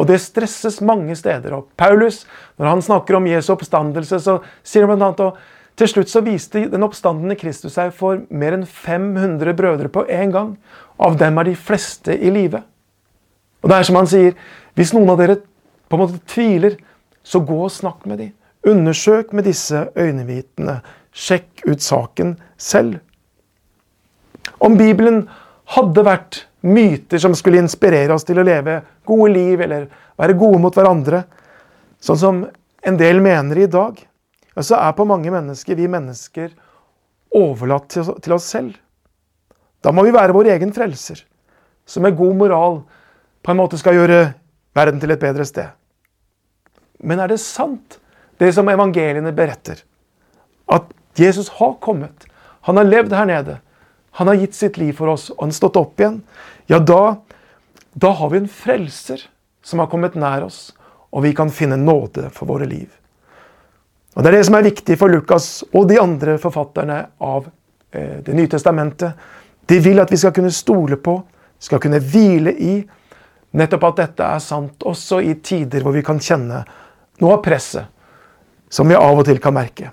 Og 0.00 0.08
det 0.08 0.20
stresses 0.20 0.80
mange 0.84 1.16
steder. 1.16 1.54
Og 1.56 1.68
Paulus, 1.78 2.24
når 2.58 2.72
han 2.72 2.84
snakker 2.84 3.16
om 3.16 3.28
Jesu 3.28 3.52
oppstandelse, 3.54 4.20
så 4.20 4.38
sier 4.64 4.88
han 4.88 4.96
bl.a. 4.96 5.10
at 5.12 5.20
til 5.78 5.88
slutt 5.88 6.10
så 6.12 6.22
viste 6.24 6.66
den 6.68 6.84
oppstandende 6.84 7.36
Kristus 7.40 7.76
seg 7.78 7.92
for 7.96 8.24
mer 8.28 8.56
enn 8.56 8.66
500 8.66 9.54
brødre 9.56 9.90
på 9.92 10.04
en 10.08 10.34
gang. 10.34 10.50
Av 11.00 11.16
dem 11.20 11.38
er 11.40 11.48
de 11.48 11.56
fleste 11.56 12.16
i 12.16 12.32
live. 12.32 12.62
Og 13.60 13.70
det 13.70 13.78
er 13.78 13.88
som 13.88 13.98
han 14.00 14.08
sier, 14.10 14.34
hvis 14.76 14.92
noen 14.96 15.12
av 15.12 15.20
dere 15.20 15.38
på 15.40 15.96
en 15.96 16.02
måte 16.04 16.20
tviler, 16.30 16.76
så 17.22 17.42
gå 17.44 17.56
og 17.64 17.72
snakk 17.72 18.06
med 18.08 18.22
dem. 18.22 18.32
Undersøk 18.68 19.32
med 19.36 19.48
disse 19.48 19.86
øynevitende. 19.96 20.80
Sjekk 21.12 21.64
ut 21.66 21.82
saken 21.82 22.36
selv. 22.60 23.00
Om 24.60 24.76
Bibelen 24.76 25.24
hadde 25.76 26.04
vært 26.04 26.44
myter 26.60 27.20
som 27.22 27.34
skulle 27.36 27.60
inspirere 27.62 28.14
oss 28.14 28.26
til 28.28 28.40
å 28.40 28.44
leve 28.44 28.80
gode 29.08 29.32
liv 29.32 29.60
eller 29.64 29.88
være 30.20 30.36
gode 30.38 30.60
mot 30.60 30.76
hverandre, 30.76 31.22
sånn 32.00 32.20
som 32.20 32.40
en 32.84 32.98
del 33.00 33.20
mener 33.24 33.62
i 33.62 33.68
dag, 33.70 33.96
så 34.58 34.78
er 34.80 34.96
på 34.96 35.06
mange 35.06 35.30
mennesker 35.30 35.78
vi 35.78 35.88
mennesker 35.90 36.50
overlatt 37.36 37.94
til 37.94 38.34
oss 38.34 38.48
selv. 38.50 38.74
Da 39.80 39.92
må 39.94 40.04
vi 40.04 40.14
være 40.14 40.34
vår 40.36 40.50
egen 40.56 40.74
frelser, 40.76 41.22
som 41.86 42.04
med 42.04 42.18
god 42.18 42.36
moral 42.36 42.80
på 43.42 43.52
en 43.52 43.60
måte 43.60 43.78
skal 43.80 43.96
gjøre 43.96 44.20
verden 44.76 45.00
til 45.00 45.14
et 45.14 45.22
bedre 45.22 45.46
sted. 45.48 45.70
Men 47.00 47.22
er 47.22 47.32
det 47.32 47.40
sant, 47.40 47.98
det 48.40 48.52
som 48.56 48.68
evangeliene 48.68 49.32
beretter? 49.36 49.80
At 50.68 50.90
Jesus 51.16 51.48
har 51.56 51.78
kommet, 51.82 52.26
han 52.66 52.76
har 52.76 52.88
levd 52.88 53.14
her 53.16 53.28
nede, 53.30 53.58
han 54.18 54.28
har 54.28 54.40
gitt 54.42 54.56
sitt 54.58 54.76
liv 54.76 54.92
for 54.98 55.14
oss, 55.14 55.30
og 55.30 55.46
han 55.46 55.54
har 55.54 55.60
stått 55.60 55.78
opp 55.80 56.00
igjen. 56.00 56.20
Ja, 56.68 56.80
da, 56.82 57.22
da 57.94 58.12
har 58.18 58.32
vi 58.34 58.42
en 58.42 58.50
frelser 58.50 59.22
som 59.64 59.80
har 59.80 59.88
kommet 59.92 60.18
nær 60.18 60.44
oss, 60.48 60.72
og 61.10 61.24
vi 61.24 61.32
kan 61.36 61.52
finne 61.54 61.78
nåde 61.80 62.28
for 62.34 62.50
våre 62.50 62.68
liv. 62.68 62.90
Og 64.20 64.24
Det 64.24 64.34
er 64.34 64.36
det 64.36 64.46
som 64.50 64.56
er 64.58 64.66
viktig 64.66 64.98
for 65.00 65.08
Lukas 65.08 65.44
og 65.72 65.86
de 65.88 65.96
andre 65.96 66.34
forfatterne 66.36 66.96
av 67.24 67.46
eh, 67.88 68.18
Det 68.20 68.34
nye 68.36 68.50
testamentet. 68.52 69.14
De 69.64 69.78
vil 69.80 69.96
at 70.02 70.12
vi 70.12 70.18
skal 70.20 70.34
kunne 70.36 70.50
stole 70.52 70.98
på, 71.00 71.14
skal 71.56 71.80
kunne 71.80 72.02
hvile 72.04 72.52
i 72.52 72.74
nettopp 73.56 73.86
at 73.88 74.02
dette 74.02 74.26
er 74.26 74.42
sant, 74.44 74.84
også 74.84 75.22
i 75.24 75.38
tider 75.40 75.80
hvor 75.80 75.96
vi 75.96 76.02
kan 76.04 76.20
kjenne 76.20 76.60
noe 77.22 77.32
av 77.38 77.40
presset 77.44 77.88
som 78.68 78.92
vi 78.92 78.98
av 78.98 79.22
og 79.22 79.24
til 79.24 79.40
kan 79.40 79.56
merke. 79.56 79.88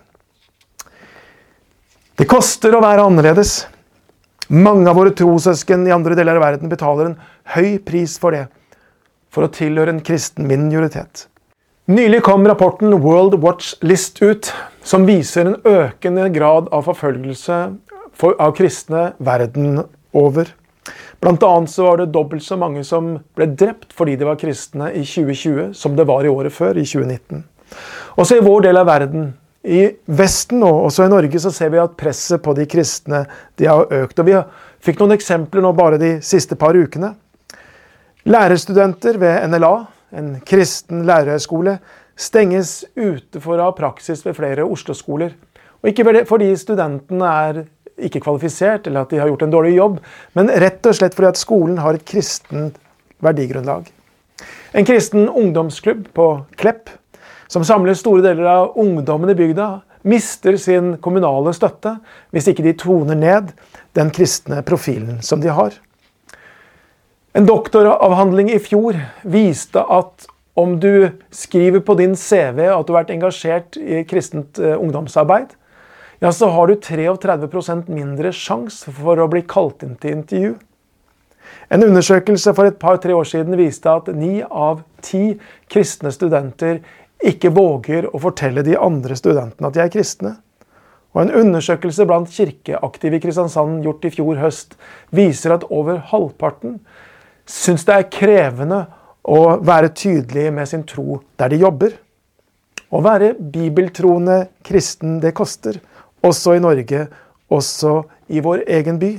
Det 2.20 2.28
koster 2.28 2.76
å 2.76 2.84
være 2.84 3.08
annerledes. 3.08 3.62
Mange 4.52 4.92
av 4.92 5.00
våre 5.00 5.16
trossøsken 5.16 5.88
i 5.88 5.96
andre 5.96 6.20
deler 6.20 6.36
av 6.36 6.50
verden 6.50 6.68
betaler 6.68 7.14
en 7.14 7.18
høy 7.56 7.80
pris 7.80 8.20
for 8.20 8.36
det, 8.36 8.44
for 9.32 9.48
å 9.48 9.54
tilhøre 9.56 9.96
en 9.96 10.04
kristen 10.04 10.52
minoritet. 10.52 11.30
Nylig 11.88 12.24
kom 12.24 12.48
rapporten 12.48 13.02
World 13.02 13.34
Watch 13.40 13.74
List 13.80 14.22
ut, 14.22 14.54
som 14.84 15.06
viser 15.08 15.48
en 15.48 15.54
økende 15.64 16.26
grad 16.36 16.66
av 16.76 16.84
forfølgelse 16.84 17.60
av 18.28 18.52
kristne 18.58 19.04
verden 19.24 19.86
over. 20.12 20.52
Blant 21.24 21.48
annet 21.48 21.78
var 21.80 22.02
det 22.02 22.10
dobbelt 22.12 22.44
så 22.44 22.60
mange 22.60 22.84
som 22.84 23.14
ble 23.40 23.48
drept 23.56 23.96
fordi 23.96 24.18
de 24.20 24.28
var 24.28 24.36
kristne 24.36 24.92
i 24.92 25.06
2020, 25.08 25.72
som 25.80 25.96
det 25.96 26.10
var 26.12 26.28
i 26.28 26.36
året 26.36 26.52
før, 26.52 26.76
i 26.76 26.84
2019. 26.84 27.48
Også 28.20 28.36
i 28.36 28.44
vår 28.44 28.68
del 28.68 28.84
av 28.84 28.92
verden 28.92 29.32
i 29.64 29.86
Vesten 30.12 30.68
og 30.68 30.90
også 30.90 31.08
i 31.08 31.16
Norge 31.16 31.40
så 31.40 31.56
ser 31.56 31.72
vi 31.72 31.80
at 31.80 31.96
presset 31.96 32.44
på 32.44 32.52
de 32.60 32.68
kristne 32.68 33.30
de 33.56 33.72
har 33.72 33.88
økt. 34.04 34.20
og 34.20 34.28
Vi 34.28 34.36
fikk 34.84 35.00
noen 35.00 35.16
eksempler 35.16 35.64
nå 35.64 35.72
bare 35.72 36.04
de 36.04 36.18
siste 36.20 36.60
par 36.60 36.76
ukene. 36.76 37.16
Lærerstudenter 38.28 39.24
ved 39.24 39.48
NLA, 39.48 39.78
en 40.16 40.38
kristen 40.48 41.06
lærerhøyskole, 41.08 41.78
stenges 42.18 42.86
ute 42.96 43.42
ha 43.44 43.72
praksis 43.72 44.26
ved 44.26 44.34
flere 44.34 44.64
Oslo-skoler. 44.64 45.34
Og 45.82 45.90
Ikke 45.90 46.26
fordi 46.26 46.56
studentene 46.56 47.26
er 47.26 47.64
ikke 47.98 48.22
kvalifisert 48.22 48.88
eller 48.88 49.02
at 49.02 49.12
de 49.12 49.20
har 49.20 49.28
gjort 49.28 49.44
en 49.46 49.54
dårlig 49.54 49.76
jobb, 49.76 50.00
men 50.34 50.50
rett 50.50 50.86
og 50.86 50.96
slett 50.96 51.16
fordi 51.16 51.28
at 51.28 51.38
skolen 51.40 51.78
har 51.82 51.98
et 51.98 52.06
kristent 52.06 52.78
verdigrunnlag. 53.22 53.90
En 54.74 54.86
kristen 54.86 55.30
ungdomsklubb 55.30 56.08
på 56.14 56.28
Klepp 56.58 56.92
som 57.48 57.64
samler 57.66 57.98
store 57.98 58.22
deler 58.26 58.50
av 58.52 58.78
ungdommen 58.78 59.32
i 59.32 59.38
bygda, 59.38 59.82
mister 60.08 60.58
sin 60.62 60.98
kommunale 61.04 61.54
støtte 61.56 61.98
hvis 62.36 62.50
ikke 62.52 62.66
de 62.66 62.76
toner 62.78 63.18
ned 63.18 63.52
den 63.98 64.12
kristne 64.14 64.62
profilen 64.68 65.22
som 65.26 65.42
de 65.42 65.50
har. 65.52 65.74
En 67.38 67.46
doktoravhandling 67.46 68.50
i 68.50 68.58
fjor 68.58 68.96
viste 69.22 69.78
at 69.78 70.26
om 70.58 70.80
du 70.82 71.12
skriver 71.30 71.84
på 71.86 71.94
din 72.00 72.16
CV 72.18 72.64
at 72.66 72.88
du 72.88 72.96
har 72.96 73.04
vært 73.04 73.12
engasjert 73.14 73.78
i 73.78 74.00
kristent 74.10 74.58
eh, 74.58 74.74
ungdomsarbeid, 74.74 75.52
ja, 76.18 76.32
så 76.34 76.50
har 76.50 76.66
du 76.66 76.80
33% 76.82 77.92
mindre 77.94 78.32
sjanse 78.34 78.90
for 78.90 79.22
å 79.22 79.30
bli 79.30 79.44
kalt 79.46 79.86
inn 79.86 79.94
til 80.02 80.18
intervju. 80.18 80.56
En 81.70 81.86
undersøkelse 81.86 82.56
for 82.58 82.72
et 82.72 82.82
par-tre 82.82 83.14
år 83.14 83.30
siden 83.30 83.54
viste 83.60 83.94
at 83.94 84.10
ni 84.18 84.40
av 84.42 84.82
ti 85.06 85.36
kristne 85.70 86.10
studenter 86.16 86.82
ikke 87.22 87.54
våger 87.54 88.10
å 88.10 88.24
fortelle 88.24 88.66
de 88.66 88.80
andre 88.82 89.14
studentene 89.20 89.70
at 89.70 89.78
de 89.78 89.86
er 89.86 89.94
kristne. 89.94 90.40
Og 91.14 91.28
En 91.28 91.38
undersøkelse 91.46 92.10
blant 92.10 92.34
kirkeaktive 92.34 93.20
i 93.20 93.22
Kristiansand 93.22 93.86
gjort 93.86 94.10
i 94.10 94.18
fjor 94.18 94.42
høst 94.42 94.74
viser 95.14 95.54
at 95.54 95.70
over 95.70 96.02
halvparten 96.10 96.80
syns 97.48 97.86
det 97.88 97.96
er 97.96 98.10
krevende 98.12 98.82
å 99.28 99.58
være 99.64 99.94
tydelig 99.96 100.52
med 100.56 100.70
sin 100.70 100.84
tro 100.88 101.22
der 101.40 101.52
de 101.52 101.62
jobber. 101.64 101.96
Å 102.88 103.02
være 103.04 103.34
bibeltroende 103.36 104.46
kristen, 104.64 105.18
det 105.24 105.34
koster. 105.36 105.80
Også 106.24 106.56
i 106.56 106.62
Norge, 106.64 107.08
også 107.52 107.98
i 108.32 108.44
vår 108.44 108.64
egen 108.78 109.00
by. 109.00 109.12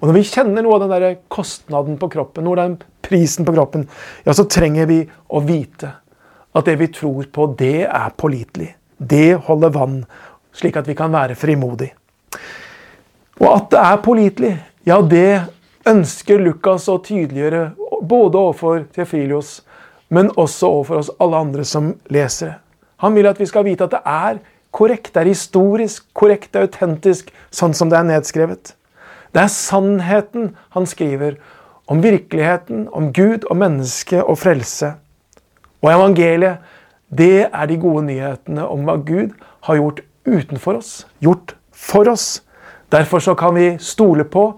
Og 0.00 0.08
når 0.08 0.16
vi 0.18 0.28
kjenner 0.28 0.64
noe 0.64 0.76
av 0.76 0.84
den 0.84 0.92
der 0.92 1.18
kostnaden 1.32 1.98
på 2.00 2.10
kroppen, 2.12 2.44
noe 2.44 2.56
av 2.56 2.62
den 2.64 2.78
prisen 3.04 3.46
på 3.46 3.54
kroppen, 3.56 3.86
ja, 4.24 4.34
så 4.36 4.44
trenger 4.48 4.88
vi 4.90 4.98
å 5.04 5.40
vite 5.44 5.92
at 6.54 6.68
det 6.68 6.76
vi 6.80 6.90
tror 6.92 7.28
på, 7.32 7.46
det 7.58 7.86
er 7.86 8.16
pålitelig. 8.16 8.68
Det 8.98 9.34
holder 9.46 9.72
vann, 9.74 10.02
slik 10.54 10.76
at 10.78 10.88
vi 10.88 10.96
kan 10.98 11.12
være 11.12 11.36
frimodig. 11.38 11.90
Og 13.40 13.48
at 13.50 13.70
det 13.72 13.80
er 13.80 14.02
pålitelig, 14.04 14.52
ja, 14.86 15.00
det 15.00 15.28
ønsker 15.88 16.40
Lukas 16.40 16.88
å 16.88 16.98
tydeliggjøre 17.04 17.64
både 18.04 18.40
overfor 18.40 18.84
Tefilios, 18.94 19.62
men 20.08 20.30
også 20.36 20.68
overfor 20.68 21.00
oss 21.02 21.10
alle 21.20 21.40
andre 21.46 21.64
som 21.68 21.94
leser. 22.12 22.58
Han 23.02 23.16
vil 23.16 23.28
at 23.28 23.40
vi 23.40 23.48
skal 23.48 23.66
vite 23.66 23.86
at 23.86 23.94
det 23.96 24.02
er 24.04 24.40
korrekt, 24.74 25.12
det 25.14 25.22
er 25.22 25.32
historisk 25.32 26.06
korrekt, 26.16 26.52
det 26.52 26.60
er 26.60 26.68
autentisk, 26.68 27.30
sånn 27.50 27.74
som 27.76 27.90
det 27.92 27.98
er 27.98 28.08
nedskrevet. 28.08 28.74
Det 29.34 29.42
er 29.42 29.52
sannheten 29.52 30.54
han 30.76 30.86
skriver 30.86 31.38
om 31.90 32.00
virkeligheten, 32.02 32.88
om 32.92 33.10
Gud 33.12 33.44
og 33.50 33.58
menneske 33.60 34.22
og 34.22 34.38
frelse. 34.40 34.94
Og 35.84 35.90
evangeliet, 35.92 36.62
det 37.14 37.48
er 37.50 37.66
de 37.68 37.76
gode 37.78 38.06
nyhetene 38.08 38.64
om 38.66 38.86
hva 38.86 38.96
Gud 39.04 39.34
har 39.68 39.78
gjort 39.78 40.00
utenfor 40.24 40.80
oss, 40.80 40.92
gjort 41.20 41.54
for 41.70 42.08
oss. 42.10 42.42
Derfor 42.90 43.20
så 43.20 43.34
kan 43.38 43.54
vi 43.54 43.74
stole 43.78 44.24
på 44.24 44.54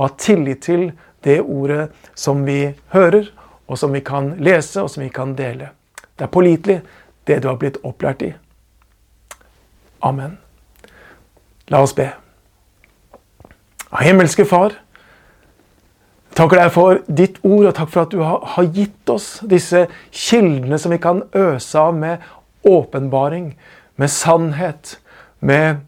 og 0.00 0.06
ha 0.06 0.16
tillit 0.16 0.62
til 0.64 0.86
det 1.24 1.42
ordet 1.44 1.90
som 2.16 2.46
vi 2.46 2.72
hører, 2.94 3.28
og 3.68 3.78
som 3.78 3.92
vi 3.92 4.00
kan 4.00 4.32
lese, 4.40 4.80
og 4.80 4.88
som 4.90 5.04
vi 5.04 5.10
kan 5.12 5.34
dele. 5.36 5.68
Det 6.16 6.24
er 6.24 6.32
pålitelig, 6.32 6.80
det 7.28 7.42
du 7.42 7.50
har 7.50 7.58
blitt 7.60 7.76
opplært 7.84 8.24
i. 8.24 8.32
Amen. 10.02 10.38
La 11.68 11.82
oss 11.84 11.92
be. 11.94 12.08
Himmelske 14.00 14.46
Far. 14.48 14.72
Takker 16.34 16.62
deg 16.62 16.72
for 16.72 17.02
ditt 17.06 17.36
ord, 17.44 17.68
og 17.68 17.76
takk 17.76 17.92
for 17.92 18.06
at 18.06 18.14
du 18.14 18.24
har 18.24 18.72
gitt 18.72 19.12
oss 19.12 19.42
disse 19.44 19.84
kildene 20.08 20.78
som 20.80 20.94
vi 20.94 21.00
kan 21.02 21.26
øse 21.36 21.78
av 21.78 21.92
med 21.94 22.24
åpenbaring, 22.64 23.52
med 24.00 24.10
sannhet, 24.10 24.96
med, 25.40 25.82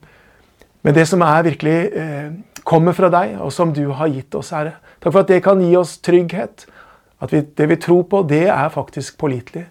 med 0.83 0.99
det 0.99 1.07
som 1.09 1.25
er 1.25 1.47
virkelig 1.47 1.77
eh, 1.97 2.33
kommer 2.69 2.95
fra 2.97 3.11
deg, 3.13 3.37
og 3.43 3.53
som 3.55 3.73
du 3.75 3.85
har 3.97 4.11
gitt 4.13 4.35
oss, 4.39 4.53
Herre. 4.55 4.77
Takk 5.03 5.13
for 5.13 5.25
at 5.25 5.31
det 5.33 5.43
kan 5.45 5.61
gi 5.63 5.75
oss 5.79 5.97
trygghet. 6.05 6.67
At 7.23 7.33
vi, 7.35 7.43
det 7.57 7.69
vi 7.71 7.79
tror 7.79 8.03
på, 8.11 8.23
det 8.27 8.47
er 8.51 8.73
faktisk 8.75 9.19
pålitelig. 9.19 9.67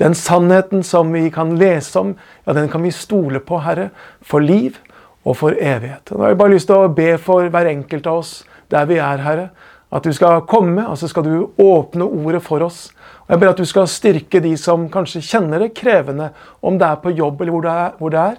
Den 0.00 0.14
sannheten 0.16 0.82
som 0.86 1.12
vi 1.12 1.28
kan 1.30 1.52
lese 1.60 1.98
om, 2.00 2.14
ja, 2.46 2.54
den 2.56 2.70
kan 2.72 2.82
vi 2.82 2.92
stole 2.94 3.42
på, 3.44 3.60
Herre, 3.62 3.90
for 4.22 4.42
liv 4.42 4.78
og 5.24 5.36
for 5.36 5.54
evighet. 5.54 6.10
Nå 6.10 6.24
har 6.24 6.32
jeg 6.32 6.40
bare 6.40 6.54
lyst 6.54 6.70
til 6.70 6.80
å 6.80 6.94
be 6.94 7.10
for 7.20 7.50
hver 7.52 7.68
enkelt 7.68 8.08
av 8.08 8.22
oss 8.22 8.32
der 8.72 8.88
vi 8.88 8.96
er, 9.02 9.20
Herre. 9.20 9.50
At 9.90 10.06
du 10.06 10.14
skal 10.14 10.44
komme, 10.48 10.86
og 10.86 10.96
så 10.98 11.10
skal 11.10 11.26
du 11.26 11.50
åpne 11.60 12.06
ordet 12.06 12.40
for 12.46 12.62
oss. 12.62 12.88
Og 13.26 13.34
Jeg 13.34 13.42
ber 13.42 13.52
at 13.52 13.60
du 13.60 13.66
skal 13.68 13.90
styrke 13.90 14.40
de 14.42 14.56
som 14.58 14.88
kanskje 14.90 15.22
kjenner 15.22 15.66
det 15.66 15.74
krevende, 15.76 16.30
om 16.62 16.78
det 16.78 16.86
er 16.86 17.02
på 17.02 17.12
jobb 17.14 17.42
eller 17.42 17.52
hvor 17.52 17.66
det 17.66 17.74
er. 17.84 17.92
Hvor 17.98 18.14
det 18.14 18.20
er. 18.22 18.36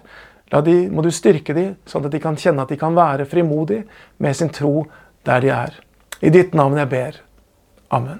De, 0.51 0.73
må 0.91 1.03
du 1.03 1.11
styrke 1.15 1.55
dem, 1.55 1.77
sånn 1.87 2.05
at 2.07 2.11
de 2.11 2.19
kan 2.19 2.35
kjenne 2.35 2.65
at 2.65 2.73
de 2.73 2.79
kan 2.79 2.95
være 2.95 3.27
frimodige 3.29 3.85
med 4.19 4.35
sin 4.35 4.51
tro 4.51 4.83
der 5.27 5.39
de 5.43 5.53
er. 5.55 5.77
I 6.21 6.29
ditt 6.33 6.57
navn 6.57 6.75
jeg 6.77 6.89
ber. 6.91 7.21
Amen. 7.91 8.19